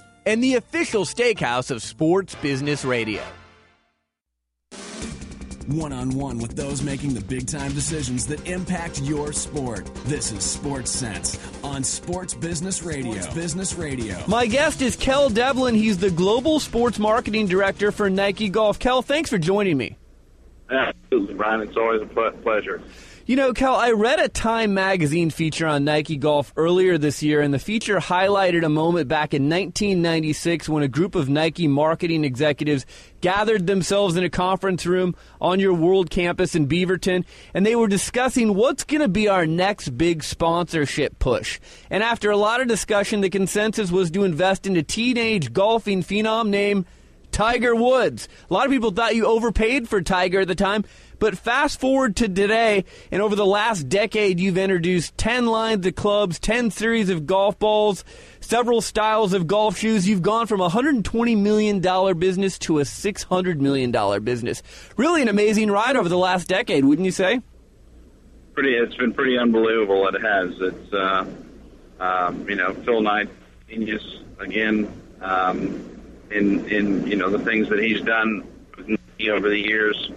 [0.25, 3.21] and the official steakhouse of Sports Business Radio.
[5.67, 9.89] One on one with those making the big time decisions that impact your sport.
[10.05, 13.13] This is Sports Sense on Sports Business Radio.
[13.13, 14.17] Sports Business Radio.
[14.27, 15.75] My guest is Kel Devlin.
[15.75, 18.79] He's the Global Sports Marketing Director for Nike Golf.
[18.79, 19.97] Kel, thanks for joining me.
[20.69, 21.61] Absolutely, Brian.
[21.61, 22.81] It's always a pleasure.
[23.31, 27.39] You know, Kel, I read a Time magazine feature on Nike Golf earlier this year,
[27.39, 32.25] and the feature highlighted a moment back in 1996 when a group of Nike marketing
[32.25, 32.85] executives
[33.21, 37.87] gathered themselves in a conference room on your world campus in Beaverton, and they were
[37.87, 41.61] discussing what's going to be our next big sponsorship push.
[41.89, 46.03] And after a lot of discussion, the consensus was to invest in a teenage golfing
[46.03, 46.85] phenom named
[47.31, 48.27] Tiger Woods.
[48.49, 50.83] A lot of people thought you overpaid for Tiger at the time.
[51.21, 55.93] But fast forward to today, and over the last decade, you've introduced 10 lines of
[55.93, 58.03] clubs, 10 series of golf balls,
[58.39, 60.09] several styles of golf shoes.
[60.09, 61.79] You've gone from a $120 million
[62.17, 64.63] business to a $600 million business.
[64.97, 67.39] Really an amazing ride over the last decade, wouldn't you say?
[68.55, 70.07] Pretty, it's been pretty unbelievable.
[70.07, 70.59] It has.
[70.59, 71.27] It's, uh,
[71.99, 73.29] um, you know, Phil Knight,
[73.69, 75.87] genius again, um,
[76.31, 78.47] in in you know the things that he's done
[79.29, 80.09] over the years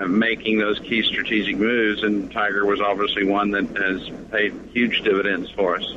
[0.00, 5.50] making those key strategic moves, and Tiger was obviously one that has paid huge dividends
[5.50, 5.94] for us.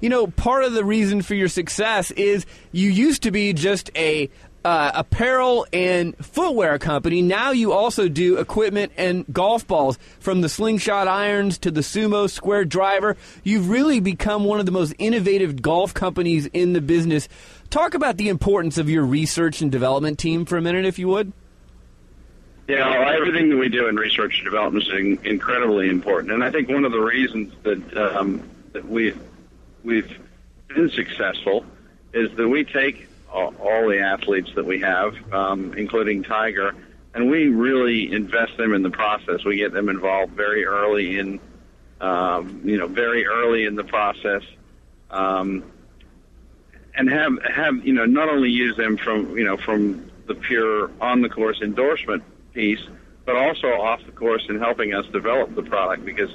[0.00, 3.90] You know, part of the reason for your success is you used to be just
[3.96, 4.30] a
[4.64, 7.22] uh, apparel and footwear company.
[7.22, 12.28] Now you also do equipment and golf balls, from the slingshot irons to the sumo
[12.28, 13.16] square driver.
[13.42, 17.28] You've really become one of the most innovative golf companies in the business.
[17.70, 21.08] Talk about the importance of your research and development team for a minute, if you
[21.08, 21.32] would.
[22.70, 26.68] Yeah, everything that we do in research and development is incredibly important, and I think
[26.68, 29.18] one of the reasons that um, that we've
[29.82, 30.18] we've
[30.68, 31.64] been successful
[32.12, 36.74] is that we take all, all the athletes that we have, um, including Tiger,
[37.14, 39.44] and we really invest them in the process.
[39.44, 41.40] We get them involved very early in,
[42.00, 44.42] um, you know, very early in the process,
[45.10, 45.64] um,
[46.94, 50.90] and have have you know not only use them from you know from the pure
[51.00, 52.80] on the course endorsement piece,
[53.24, 56.30] but also off the course in helping us develop the product because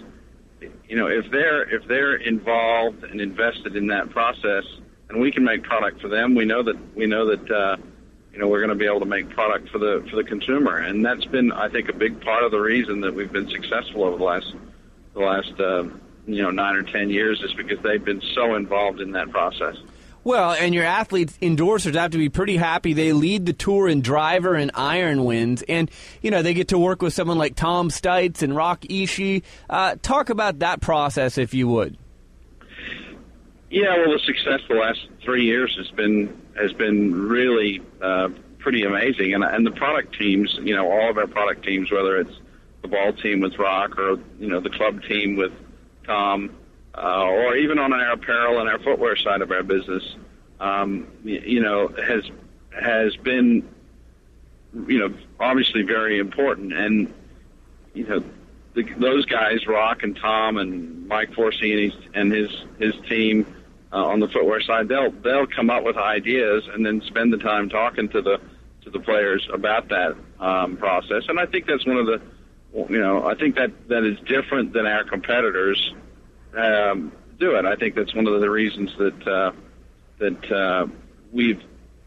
[0.88, 4.64] you know if they're if they're involved and invested in that process
[5.10, 7.76] and we can make product for them we know that we know that uh,
[8.32, 10.78] you know we're going to be able to make product for the for the consumer
[10.78, 14.04] and that's been I think a big part of the reason that we've been successful
[14.04, 14.56] over the last
[15.14, 15.84] the last uh,
[16.26, 19.76] you know nine or ten years is because they've been so involved in that process.
[20.26, 22.94] Well, and your athletes endorsers have to be pretty happy.
[22.94, 25.90] They lead the tour in driver and iron wins, and
[26.24, 29.44] you know they get to work with someone like Tom Stites and Rock Ishii.
[29.70, 31.96] Uh, talk about that process, if you would.
[33.70, 38.84] Yeah, well, the success the last three years has been has been really uh, pretty
[38.84, 42.34] amazing, and and the product teams, you know, all of our product teams, whether it's
[42.82, 45.54] the ball team with Rock, or you know the club team with
[46.04, 46.50] Tom,
[46.98, 50.16] uh, or even on our apparel and our footwear side of our business,
[50.60, 52.24] um, you know, has
[52.72, 53.68] has been,
[54.88, 56.74] you know, obviously very important.
[56.74, 57.14] And
[57.94, 58.24] you know,
[58.74, 63.46] the, those guys, Rock and Tom and Mike his, and his his team
[63.92, 67.38] uh, on the footwear side, they'll they'll come up with ideas and then spend the
[67.38, 68.40] time talking to the
[68.84, 71.24] to the players about that um, process.
[71.28, 72.22] And I think that's one of the,
[72.90, 75.94] you know, I think that that is different than our competitors
[76.58, 77.66] um, do it.
[77.66, 79.52] I think that's one of the reasons that uh,
[80.20, 80.88] that uh,
[81.32, 81.62] we've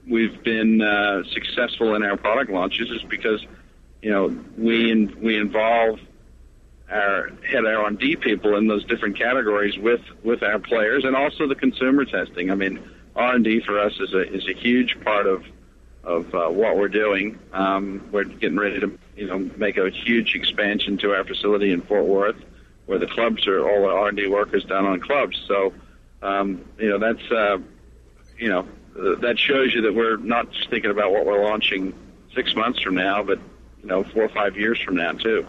[0.09, 3.45] we've been uh, successful in our product launches is because
[4.03, 6.01] you know we in, we involve
[6.91, 11.15] our head R and D people in those different categories with with our players and
[11.15, 12.51] also the consumer testing.
[12.51, 12.83] I mean,
[13.15, 15.45] R and D for us is a is a huge part of
[16.05, 17.39] of uh, what we're doing.
[17.53, 21.83] Um, we're getting ready to you know make a huge expansion to our facility in
[21.83, 22.43] Fort Worth,
[22.89, 25.39] where the clubs are all the R and D work is done on clubs.
[25.47, 25.75] So
[26.23, 27.59] um, you know that's uh,
[28.39, 28.67] you know
[29.21, 31.93] that shows you that we're not just thinking about what we're launching
[32.35, 33.39] six months from now, but
[33.83, 35.47] you know four or five years from now too.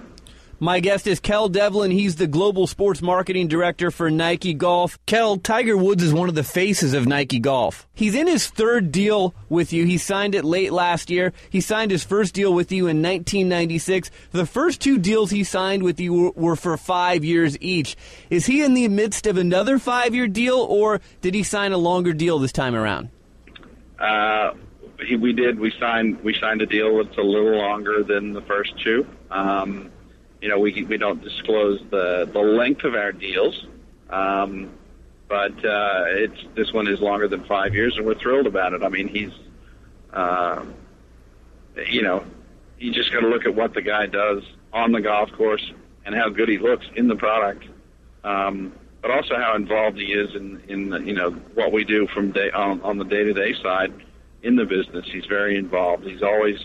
[0.62, 1.90] My guest is Kel Devlin.
[1.90, 5.00] He's the global sports marketing director for Nike Golf.
[5.06, 7.88] Kel, Tiger Woods is one of the faces of Nike Golf.
[7.94, 9.86] He's in his third deal with you.
[9.86, 11.32] He signed it late last year.
[11.50, 14.12] He signed his first deal with you in 1996.
[14.32, 17.96] The first two deals he signed with you were for five years each.
[18.30, 21.78] Is he in the midst of another five year deal, or did he sign a
[21.78, 23.08] longer deal this time around?
[23.98, 24.52] Uh,
[25.18, 25.58] we did.
[25.58, 26.22] We signed.
[26.22, 29.08] We signed a deal that's a little longer than the first two.
[29.32, 29.92] Um,
[30.42, 33.66] you know, we we don't disclose the the length of our deals,
[34.10, 34.70] um,
[35.28, 38.82] but uh, it's this one is longer than five years, and we're thrilled about it.
[38.82, 39.34] I mean, he's,
[40.14, 40.64] uh,
[41.88, 42.24] you know,
[42.78, 45.72] you just got to look at what the guy does on the golf course
[46.06, 47.66] and how good he looks in the product,
[48.24, 48.72] um,
[49.02, 52.32] but also how involved he is in in the, you know what we do from
[52.32, 53.94] day on, on the day to day side
[54.42, 55.06] in the business.
[55.12, 56.06] He's very involved.
[56.06, 56.60] He's always,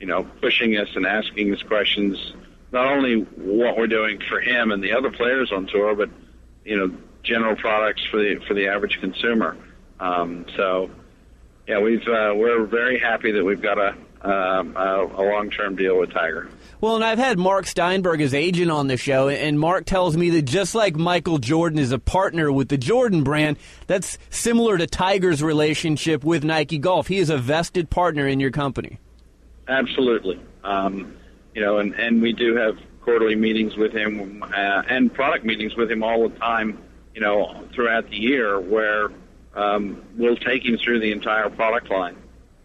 [0.00, 2.34] you know, pushing us and asking us questions
[2.74, 6.10] not only what we're doing for him and the other players on tour, but
[6.64, 9.56] you know, general products for the for the average consumer.
[10.00, 10.90] Um, so,
[11.66, 15.76] yeah, we've uh, we're very happy that we've got a um, a, a long term
[15.76, 16.48] deal with Tiger.
[16.80, 20.30] Well, and I've had Mark Steinberg as agent on the show, and Mark tells me
[20.30, 23.56] that just like Michael Jordan is a partner with the Jordan brand,
[23.86, 27.06] that's similar to Tiger's relationship with Nike Golf.
[27.06, 28.98] He is a vested partner in your company.
[29.68, 30.40] Absolutely.
[30.62, 31.16] Um,
[31.54, 35.76] you know, and, and we do have quarterly meetings with him uh, and product meetings
[35.76, 36.82] with him all the time,
[37.14, 39.10] you know, throughout the year where
[39.54, 42.16] um, we'll take him through the entire product line.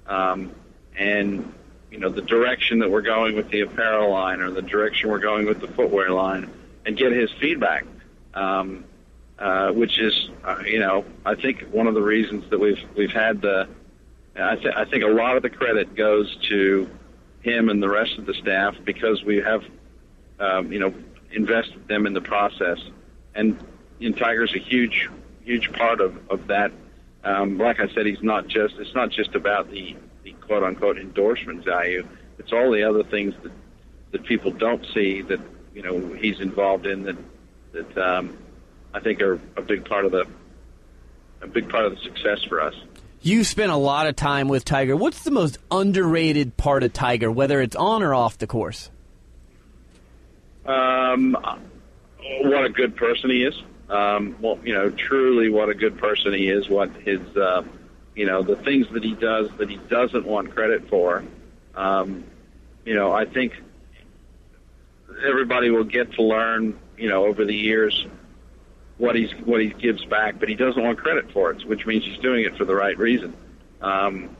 [0.07, 0.51] Um,
[0.97, 1.53] and,
[1.91, 5.19] you know, the direction that we're going with the apparel line or the direction we're
[5.19, 6.49] going with the footwear line
[6.85, 7.85] and get his feedback.
[8.33, 8.85] Um,
[9.39, 13.11] uh, which is, uh, you know, I think one of the reasons that we've we've
[13.11, 13.69] had the,
[14.35, 16.89] I, th- I think a lot of the credit goes to
[17.41, 19.63] him and the rest of the staff because we have,
[20.39, 20.93] um, you know,
[21.31, 22.79] invested them in the process.
[23.35, 23.57] And
[23.99, 25.09] in Tiger's a huge,
[25.43, 26.71] huge part of, of that.
[27.23, 30.97] Um, like I said, he's not just, it's not just about the, the quote unquote
[30.97, 32.07] endorsement value.
[32.37, 33.51] It's all the other things that,
[34.11, 35.39] that people don't see that,
[35.73, 37.17] you know, he's involved in that,
[37.73, 38.37] that, um,
[38.93, 40.25] I think are a big part of the,
[41.41, 42.73] a big part of the success for us.
[43.21, 44.95] You spent a lot of time with Tiger.
[44.95, 48.89] What's the most underrated part of Tiger, whether it's on or off the course?
[50.65, 51.35] Um,
[52.41, 53.61] what a good person he is.
[53.89, 56.69] Um, well, you know, truly what a good person he is.
[56.69, 57.63] What his, uh,
[58.15, 61.25] you know, the things that he does that he doesn't want credit for.
[61.75, 62.23] Um,
[62.85, 63.53] you know, I think
[65.27, 68.07] everybody will get to learn, you know, over the years
[68.99, 72.03] what he's what he gives back, but he doesn't want credit for it, which means
[72.03, 73.33] he's doing it for the right reason.
[73.81, 74.35] Um,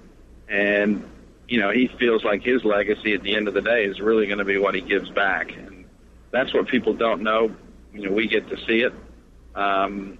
[0.47, 1.03] and
[1.47, 4.27] you know, he feels like his legacy at the end of the day is really
[4.27, 5.85] going to be what he gives back, and
[6.29, 7.55] that's what people don't know.
[7.93, 8.93] You know, we get to see it,
[9.55, 10.19] um,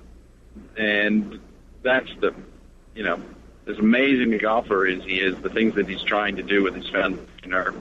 [0.76, 1.40] and
[1.84, 2.34] that's the,
[2.96, 3.22] you know,
[3.68, 6.76] as amazing a golfer as he is, the things that he's trying to do with
[6.76, 7.74] his foundation are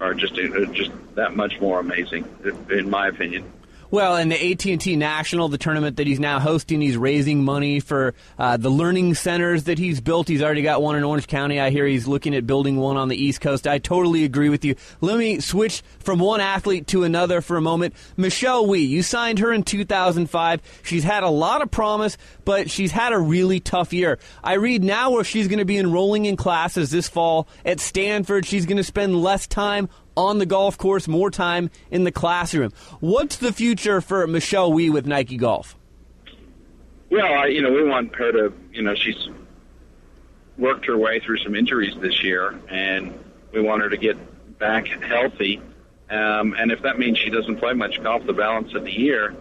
[0.00, 2.24] are just just that much more amazing,
[2.68, 3.44] in my opinion.
[3.92, 8.14] Well, and the AT&T National, the tournament that he's now hosting, he's raising money for
[8.38, 10.28] uh, the learning centers that he's built.
[10.28, 11.58] He's already got one in Orange County.
[11.58, 13.66] I hear he's looking at building one on the East Coast.
[13.66, 14.76] I totally agree with you.
[15.00, 17.94] Let me switch from one athlete to another for a moment.
[18.16, 20.80] Michelle Wie, you signed her in 2005.
[20.84, 24.20] She's had a lot of promise, but she's had a really tough year.
[24.44, 28.46] I read now where she's going to be enrolling in classes this fall at Stanford.
[28.46, 32.72] She's going to spend less time on the golf course, more time in the classroom.
[33.00, 35.76] What's the future for Michelle Wie with Nike Golf?
[37.10, 39.28] Well, I, you know, we want her to, you know, she's
[40.56, 43.18] worked her way through some injuries this year, and
[43.52, 44.16] we want her to get
[44.58, 45.60] back healthy.
[46.08, 49.34] Um, and if that means she doesn't play much golf the balance of the year,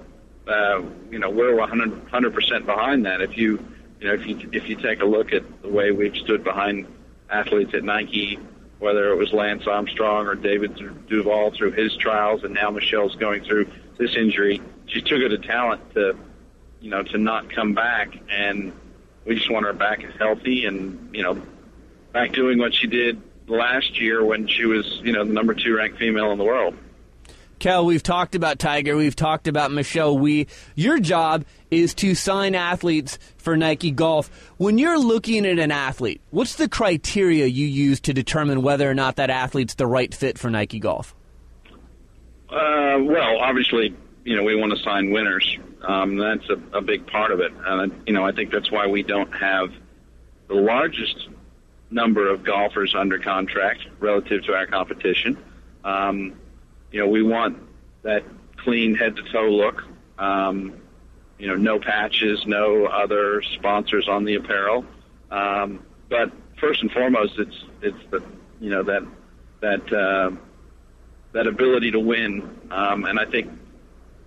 [0.47, 3.22] uh, you know, we're 100 percent behind that.
[3.22, 3.63] If you,
[3.99, 6.88] you know, if you if you take a look at the way we've stood behind
[7.30, 8.39] athletes at Nike,
[8.80, 13.43] whether it was Lance Armstrong or David Duval through his trials, and now Michelle's going
[13.43, 16.17] through this injury, she's too good a talent to,
[16.80, 18.17] you know, to not come back.
[18.30, 18.71] And
[19.25, 21.41] we just want her back healthy and you know,
[22.13, 25.75] back doing what she did last year when she was, you know, the number two
[25.75, 26.75] ranked female in the world.
[27.60, 30.47] Kel, we've talked about Tiger, we've talked about Michelle Wie.
[30.76, 34.30] Your job is to sign athletes for Nike Golf.
[34.57, 38.93] When you're looking at an athlete, what's the criteria you use to determine whether or
[38.93, 41.14] not that athlete's the right fit for Nike Golf?
[42.49, 43.93] Uh, well, obviously,
[44.24, 45.57] you know, we want to sign winners.
[45.82, 47.51] Um, that's a, a big part of it.
[47.66, 49.72] And, you know, I think that's why we don't have
[50.47, 51.28] the largest
[51.91, 55.38] number of golfers under contract relative to our competition.
[55.84, 56.39] Um,
[56.91, 57.57] you know, we want
[58.03, 58.23] that
[58.57, 59.83] clean head to toe look.
[60.17, 60.73] Um,
[61.37, 64.85] you know, no patches, no other sponsors on the apparel.
[65.31, 68.21] Um, but first and foremost, it's it's the
[68.59, 69.03] you know that
[69.61, 70.31] that uh,
[71.31, 72.59] that ability to win.
[72.71, 73.51] Um, and I think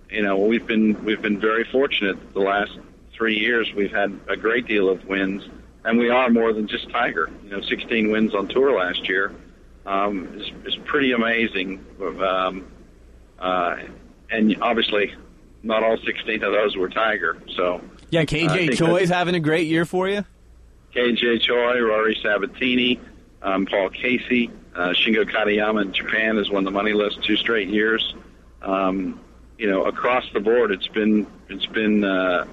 [0.09, 2.79] you know we've been we've been very fortunate the last
[3.13, 3.71] three years.
[3.75, 5.47] We've had a great deal of wins,
[5.85, 7.29] and we are more than just Tiger.
[7.43, 9.33] You know, 16 wins on tour last year
[9.85, 11.85] um, is, is pretty amazing.
[12.01, 12.67] Um,
[13.39, 13.77] uh,
[14.29, 15.13] and obviously,
[15.61, 17.41] not all 16 of those were Tiger.
[17.55, 20.25] So yeah, KJ Choi's having a great year for you.
[20.93, 22.99] KJ Choi, Rory Sabbatini,
[23.41, 27.69] um, Paul Casey, uh, Shingo Katayama in Japan has won the money list two straight
[27.69, 28.13] years.
[28.61, 29.19] Um,
[29.57, 32.45] you know, across the board, it's been it's been uh,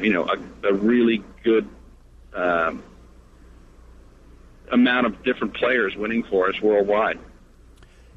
[0.00, 1.68] you know a, a really good.
[2.32, 2.82] Um,
[4.70, 7.18] amount of different players winning for us worldwide.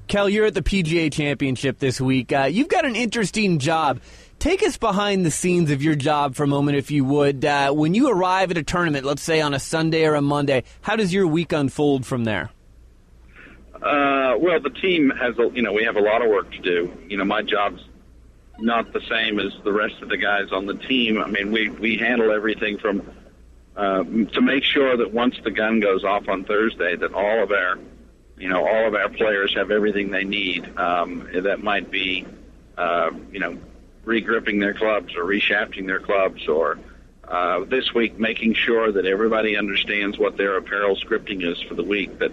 [0.08, 2.32] Kel, you're at the PGA Championship this week.
[2.32, 4.00] Uh, you've got an interesting job.
[4.40, 7.44] Take us behind the scenes of your job for a moment, if you would.
[7.44, 10.64] Uh, when you arrive at a tournament, let's say on a Sunday or a Monday,
[10.82, 12.52] how does your week unfold from there?
[13.76, 16.60] Uh, well, the team has, a, you know, we have a lot of work to
[16.60, 16.98] do.
[17.08, 17.84] You know, my job's
[18.60, 21.22] not the same as the rest of the guys on the team.
[21.22, 23.08] I mean, we we handle everything from
[23.78, 27.52] uh, to make sure that once the gun goes off on Thursday, that all of
[27.52, 27.78] our,
[28.36, 30.78] you know, all of our players have everything they need.
[30.78, 32.26] Um, that might be,
[32.76, 33.58] uh, you know,
[34.04, 36.80] regripping their clubs or reshafting their clubs, or
[37.28, 41.84] uh, this week making sure that everybody understands what their apparel scripting is for the
[41.84, 42.18] week.
[42.18, 42.32] That,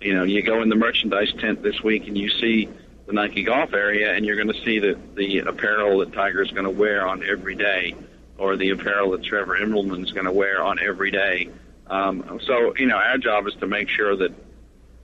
[0.00, 2.66] you know, you go in the merchandise tent this week and you see
[3.06, 6.64] the Nike golf area, and you're going to see that the apparel that Tiger's going
[6.64, 7.94] to wear on every day
[8.38, 11.50] or the apparel that Trevor Immelman is going to wear on every day.
[11.88, 14.32] Um, so, you know, our job is to make sure that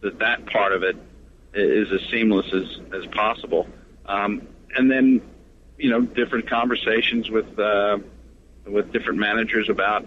[0.02, 0.96] that, that part of it
[1.52, 3.66] is as seamless as, as possible.
[4.06, 5.20] Um, and then,
[5.78, 7.98] you know, different conversations with uh,
[8.66, 10.06] with different managers about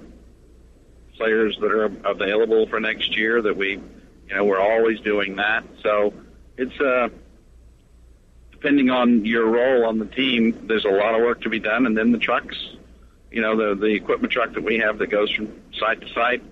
[1.15, 3.41] players that are available for next year.
[3.41, 5.63] That we, you know, we're always doing that.
[5.81, 6.13] So
[6.57, 7.09] it's uh,
[8.51, 10.67] depending on your role on the team.
[10.67, 12.76] There's a lot of work to be done, and then the trucks
[13.31, 16.43] you know, the the equipment truck that we have that goes from site to site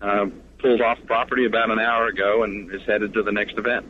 [0.00, 0.26] uh,
[0.58, 3.86] pulled off property about an hour ago and is headed to the next event.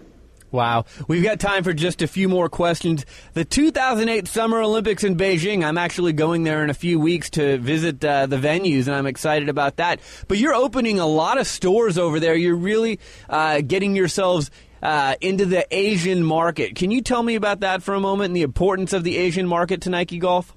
[0.50, 0.86] Wow.
[1.06, 3.04] We've got time for just a few more questions.
[3.34, 7.58] The 2008 Summer Olympics in Beijing, I'm actually going there in a few weeks to
[7.58, 10.00] visit uh, the venues, and I'm excited about that.
[10.26, 12.34] But you're opening a lot of stores over there.
[12.34, 14.50] You're really uh, getting yourselves
[14.82, 16.76] uh, into the Asian market.
[16.76, 19.46] Can you tell me about that for a moment and the importance of the Asian
[19.46, 20.54] market to Nike Golf?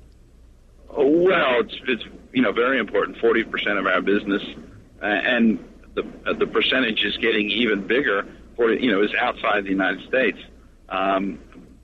[0.95, 3.17] Well, it's it's you know very important.
[3.17, 4.43] Forty percent of our business,
[5.01, 5.63] uh, and
[5.93, 8.25] the uh, the percentage is getting even bigger.
[8.55, 10.39] For you know is outside the United States.
[10.89, 11.39] Um,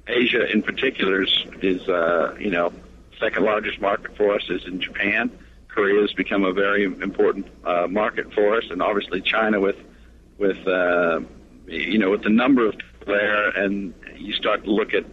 [0.08, 2.74] Asia in particular is, is uh, you know
[3.20, 5.32] second largest market for us is in Japan.
[5.68, 9.78] Korea has become a very important uh, market for us, and obviously China with
[10.38, 11.22] with uh,
[11.68, 15.06] you know with the number of there, and you start to look at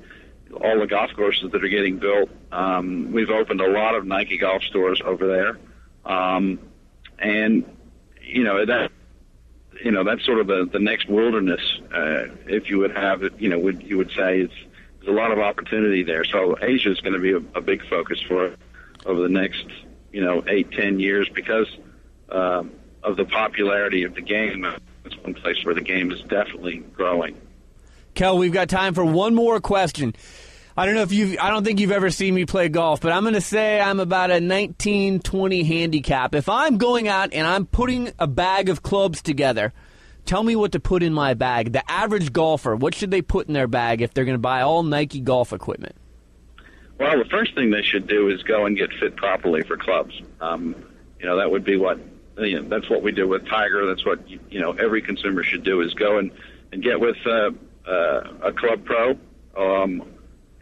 [0.62, 2.30] all the golf courses that are getting built.
[2.52, 5.58] Um, we've opened a lot of Nike golf stores over there,
[6.04, 6.58] um,
[7.18, 7.64] and
[8.22, 8.90] you know that
[9.82, 11.60] you know that's sort of the, the next wilderness,
[11.92, 13.38] uh, if you would have it.
[13.38, 14.54] You know, would you would say it's
[14.98, 16.24] there's a lot of opportunity there.
[16.24, 18.54] So Asia is going to be a, a big focus for
[19.06, 19.66] over the next
[20.12, 21.68] you know eight ten years because
[22.28, 22.64] uh,
[23.02, 24.66] of the popularity of the game.
[25.04, 27.36] It's one place where the game is definitely growing.
[28.14, 30.14] Kel, we've got time for one more question.
[30.76, 33.12] I don't know if you've, I don't think you've ever seen me play golf, but
[33.12, 36.34] I'm going to say I'm about a 19, 20 handicap.
[36.34, 39.72] If I'm going out and I'm putting a bag of clubs together,
[40.24, 41.72] tell me what to put in my bag.
[41.72, 44.62] The average golfer, what should they put in their bag if they're going to buy
[44.62, 45.94] all Nike golf equipment?
[46.98, 50.20] Well, the first thing they should do is go and get fit properly for clubs.
[50.40, 50.74] Um,
[51.20, 52.00] you know, that would be what
[52.38, 52.68] you know.
[52.68, 53.86] That's what we do with Tiger.
[53.86, 56.30] That's what you know every consumer should do is go and
[56.72, 57.50] and get with uh,
[57.86, 59.18] uh, a club pro
[59.56, 60.02] um,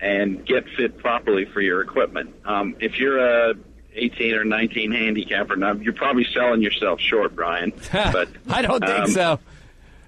[0.03, 2.35] and get fit properly for your equipment.
[2.45, 3.55] Um, if you're a
[3.95, 7.73] 18 or 19 handicapper, now you're probably selling yourself short, Brian.
[7.93, 9.39] But I don't think um, so.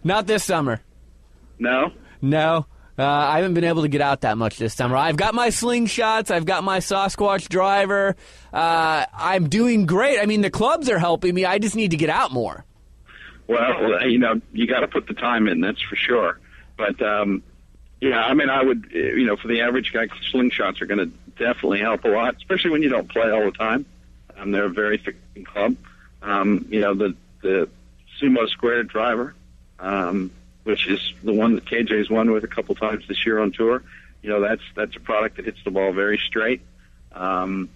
[0.02, 0.80] Not this summer.
[1.58, 1.92] No.
[2.20, 2.66] No.
[2.98, 4.96] Uh, I haven't been able to get out that much this summer.
[4.96, 6.30] I've got my slingshots.
[6.30, 8.16] I've got my Sasquatch driver.
[8.52, 10.20] Uh, I'm doing great.
[10.20, 11.44] I mean, the clubs are helping me.
[11.44, 12.64] I just need to get out more.
[13.46, 15.60] Well, you know, you got to put the time in.
[15.60, 16.40] That's for sure.
[16.76, 17.42] But um,
[18.08, 20.98] yeah, I mean, I would, uh, you know, for the average guy, slingshots are going
[20.98, 21.06] to
[21.38, 23.86] definitely help a lot, especially when you don't play all the time.
[24.36, 25.76] Um, they're a very thick club.
[26.22, 27.68] Um, you know, the the
[28.20, 29.34] sumo square driver.
[29.78, 30.30] Um,
[30.64, 33.82] which is the one that KJ's won with a couple times this year on tour.
[34.22, 36.62] You know, that's that's a product that hits the ball very straight.
[37.12, 37.68] Um,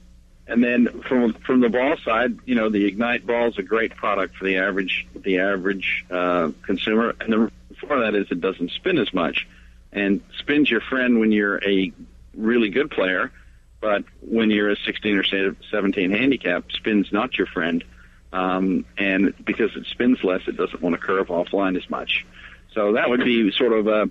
[0.47, 3.95] and then from from the ball side, you know, the Ignite ball is a great
[3.95, 7.14] product for the average the average uh, consumer.
[7.20, 9.47] And the for that is it doesn't spin as much,
[9.93, 11.93] and spin's your friend when you're a
[12.34, 13.32] really good player,
[13.80, 15.24] but when you're a 16 or
[15.70, 17.84] 17 handicap, spin's not your friend.
[18.32, 22.26] Um, and because it spins less, it doesn't want to curve offline as much.
[22.74, 24.11] So that would be sort of a,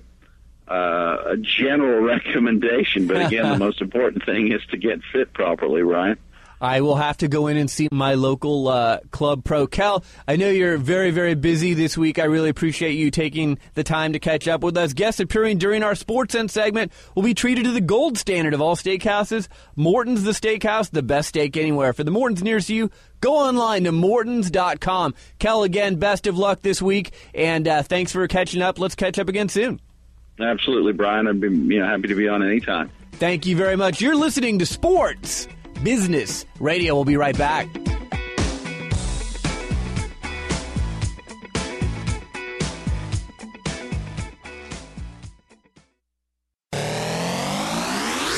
[0.67, 3.07] uh, a general recommendation.
[3.07, 6.17] But again, the most important thing is to get fit properly, Brian.
[6.59, 9.67] I will have to go in and see my local uh, club pro.
[9.67, 12.19] Kel, I know you're very, very busy this week.
[12.19, 14.93] I really appreciate you taking the time to catch up with us.
[14.93, 18.61] Guests appearing during our Sports Sense segment will be treated to the gold standard of
[18.61, 19.47] all steakhouses.
[19.75, 21.93] Morton's the Steakhouse, the best steak anywhere.
[21.93, 22.89] For the Morton's nearest you,
[23.21, 25.13] go online to mortons.com.
[25.39, 28.79] Kel, again, best of luck this week, and uh, thanks for catching up.
[28.79, 29.79] Let's catch up again soon.
[30.39, 31.27] Absolutely, Brian.
[31.27, 32.91] I'd be you know, happy to be on anytime.
[33.13, 33.99] Thank you very much.
[33.99, 35.47] You're listening to Sports
[35.84, 36.95] Business Radio.
[36.95, 37.67] We'll be right back.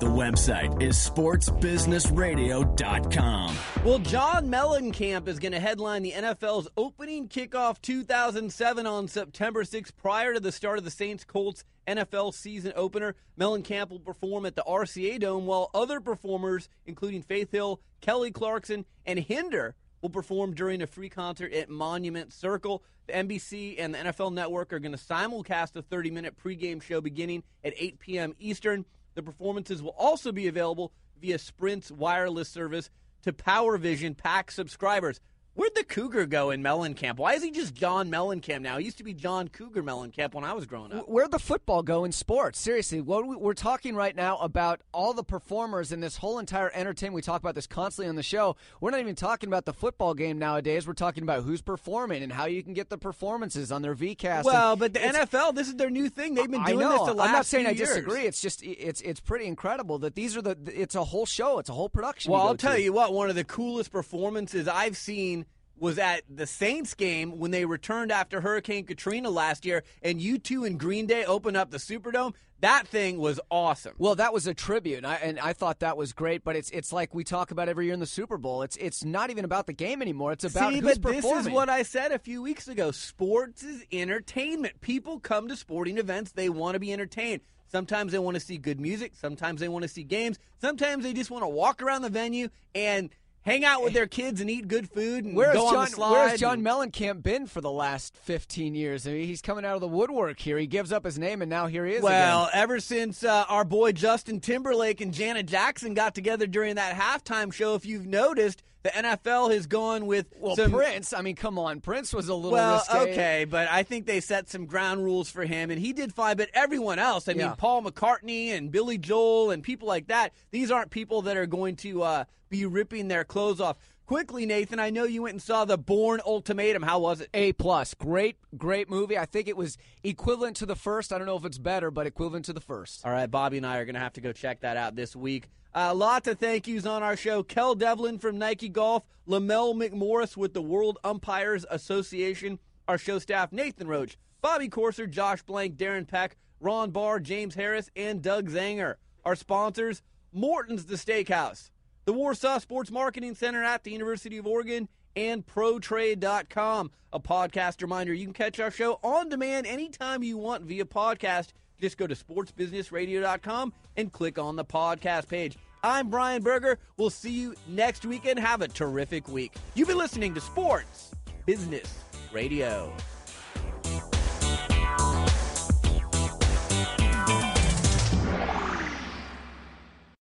[0.00, 3.56] The website is sportsbusinessradio.com.
[3.84, 9.94] Well, John Mellencamp is going to headline the NFL's opening kickoff 2007 on September 6th,
[9.98, 13.14] prior to the start of the Saints Colts NFL season opener.
[13.38, 18.86] Mellencamp will perform at the RCA Dome, while other performers, including Faith Hill, Kelly Clarkson,
[19.04, 22.82] and Hinder, will perform during a free concert at Monument Circle.
[23.06, 27.02] The NBC and the NFL Network are going to simulcast a 30 minute pregame show
[27.02, 28.34] beginning at 8 p.m.
[28.38, 28.86] Eastern.
[29.14, 32.90] The performances will also be available via Sprint's wireless service
[33.22, 35.20] to PowerVision Pack subscribers.
[35.54, 37.16] Where'd the Cougar go in Mellencamp?
[37.16, 38.78] Why is he just John Mellencamp now?
[38.78, 41.08] He used to be John Cougar Mellencamp when I was growing up.
[41.08, 42.58] Where'd the football go in sports?
[42.60, 46.70] Seriously, what we, we're talking right now about all the performers in this whole entire
[46.72, 47.16] entertainment.
[47.16, 48.56] We talk about this constantly on the show.
[48.80, 50.86] We're not even talking about the football game nowadays.
[50.86, 54.44] We're talking about who's performing and how you can get the performances on their VCast.
[54.44, 56.36] Well, And but the NFL, this is their new thing.
[56.36, 57.20] They've been doing this the last time.
[57.20, 58.20] I'm not saying I disagree.
[58.22, 58.28] years.
[58.28, 60.56] It's just it's it's pretty incredible that these are the.
[60.68, 61.58] It's a whole show.
[61.58, 62.32] It's a whole production.
[62.32, 62.80] Well, I'll tell to.
[62.80, 65.44] you what, one of the coolest performances I've seen
[65.80, 70.66] was at the Saints game when they returned after Hurricane Katrina last year, and U2
[70.66, 72.34] in Green Day opened up the Superdome.
[72.60, 73.94] That thing was awesome.
[73.96, 76.44] Well, that was a tribute, and I, and I thought that was great.
[76.44, 78.60] But it's it's like we talk about every year in the Super Bowl.
[78.60, 80.32] It's it's not even about the game anymore.
[80.32, 81.38] It's about See, who's but performing.
[81.38, 82.90] this is what I said a few weeks ago.
[82.90, 84.82] Sports is entertainment.
[84.82, 87.40] People come to sporting events, they want to be entertained.
[87.66, 91.12] Sometimes they want to see good music, sometimes they want to see games, sometimes they
[91.12, 93.10] just want to walk around the venue and
[93.42, 95.90] hang out with their kids and eat good food and Where's go on John, the
[95.90, 96.10] slide.
[96.12, 99.06] where's John Mellencamp been for the last 15 years?
[99.06, 100.58] I mean, he's coming out of the woodwork here.
[100.58, 102.60] He gives up his name, and now here he is Well, again.
[102.62, 107.52] ever since uh, our boy Justin Timberlake and Janet Jackson got together during that halftime
[107.52, 111.12] show, if you've noticed, The NFL has gone with Well, some Prince.
[111.12, 113.12] I mean, come on, Prince was a little well, risque.
[113.12, 116.36] okay, but I think they set some ground rules for him, and he did fine.
[116.38, 120.70] But everyone else, I mean, Paul McCartney and Billy Joel and people like that, these
[120.70, 123.76] aren't people that are going to uh, be ripping their clothes off.
[124.06, 126.82] Quickly, Nathan, I know you went and saw the Bourne Ultimatum.
[126.82, 127.28] How was it?
[127.32, 129.16] A plus, great, great movie.
[129.16, 131.12] I think it was equivalent to the first.
[131.12, 133.06] I don't know if it's better, but equivalent to the first.
[133.06, 135.14] All right, Bobby and I are going to have to go check that out this
[135.14, 135.48] week.
[135.74, 137.42] Uh, lots of thank yous on our show.
[137.42, 142.58] Kel Devlin from Nike Golf, Lamell McMorris with the World Umpires Association,
[142.88, 147.88] our show staff, Nathan Roach, Bobby Corser, Josh Blank, Darren Peck, Ron Barr, James Harris,
[147.94, 148.96] and Doug Zanger.
[149.24, 150.02] Our sponsors,
[150.32, 151.70] Morton's the Steakhouse,
[152.04, 156.90] the Warsaw Sports Marketing Center at the University of Oregon, and ProTrade.com.
[157.12, 161.48] A podcast reminder you can catch our show on demand anytime you want via podcast.
[161.80, 165.56] Just go to sportsbusinessradio.com and click on the podcast page.
[165.82, 166.78] I'm Brian Berger.
[166.98, 168.38] We'll see you next weekend.
[168.38, 169.54] Have a terrific week.
[169.74, 171.14] You've been listening to Sports
[171.46, 172.92] Business Radio.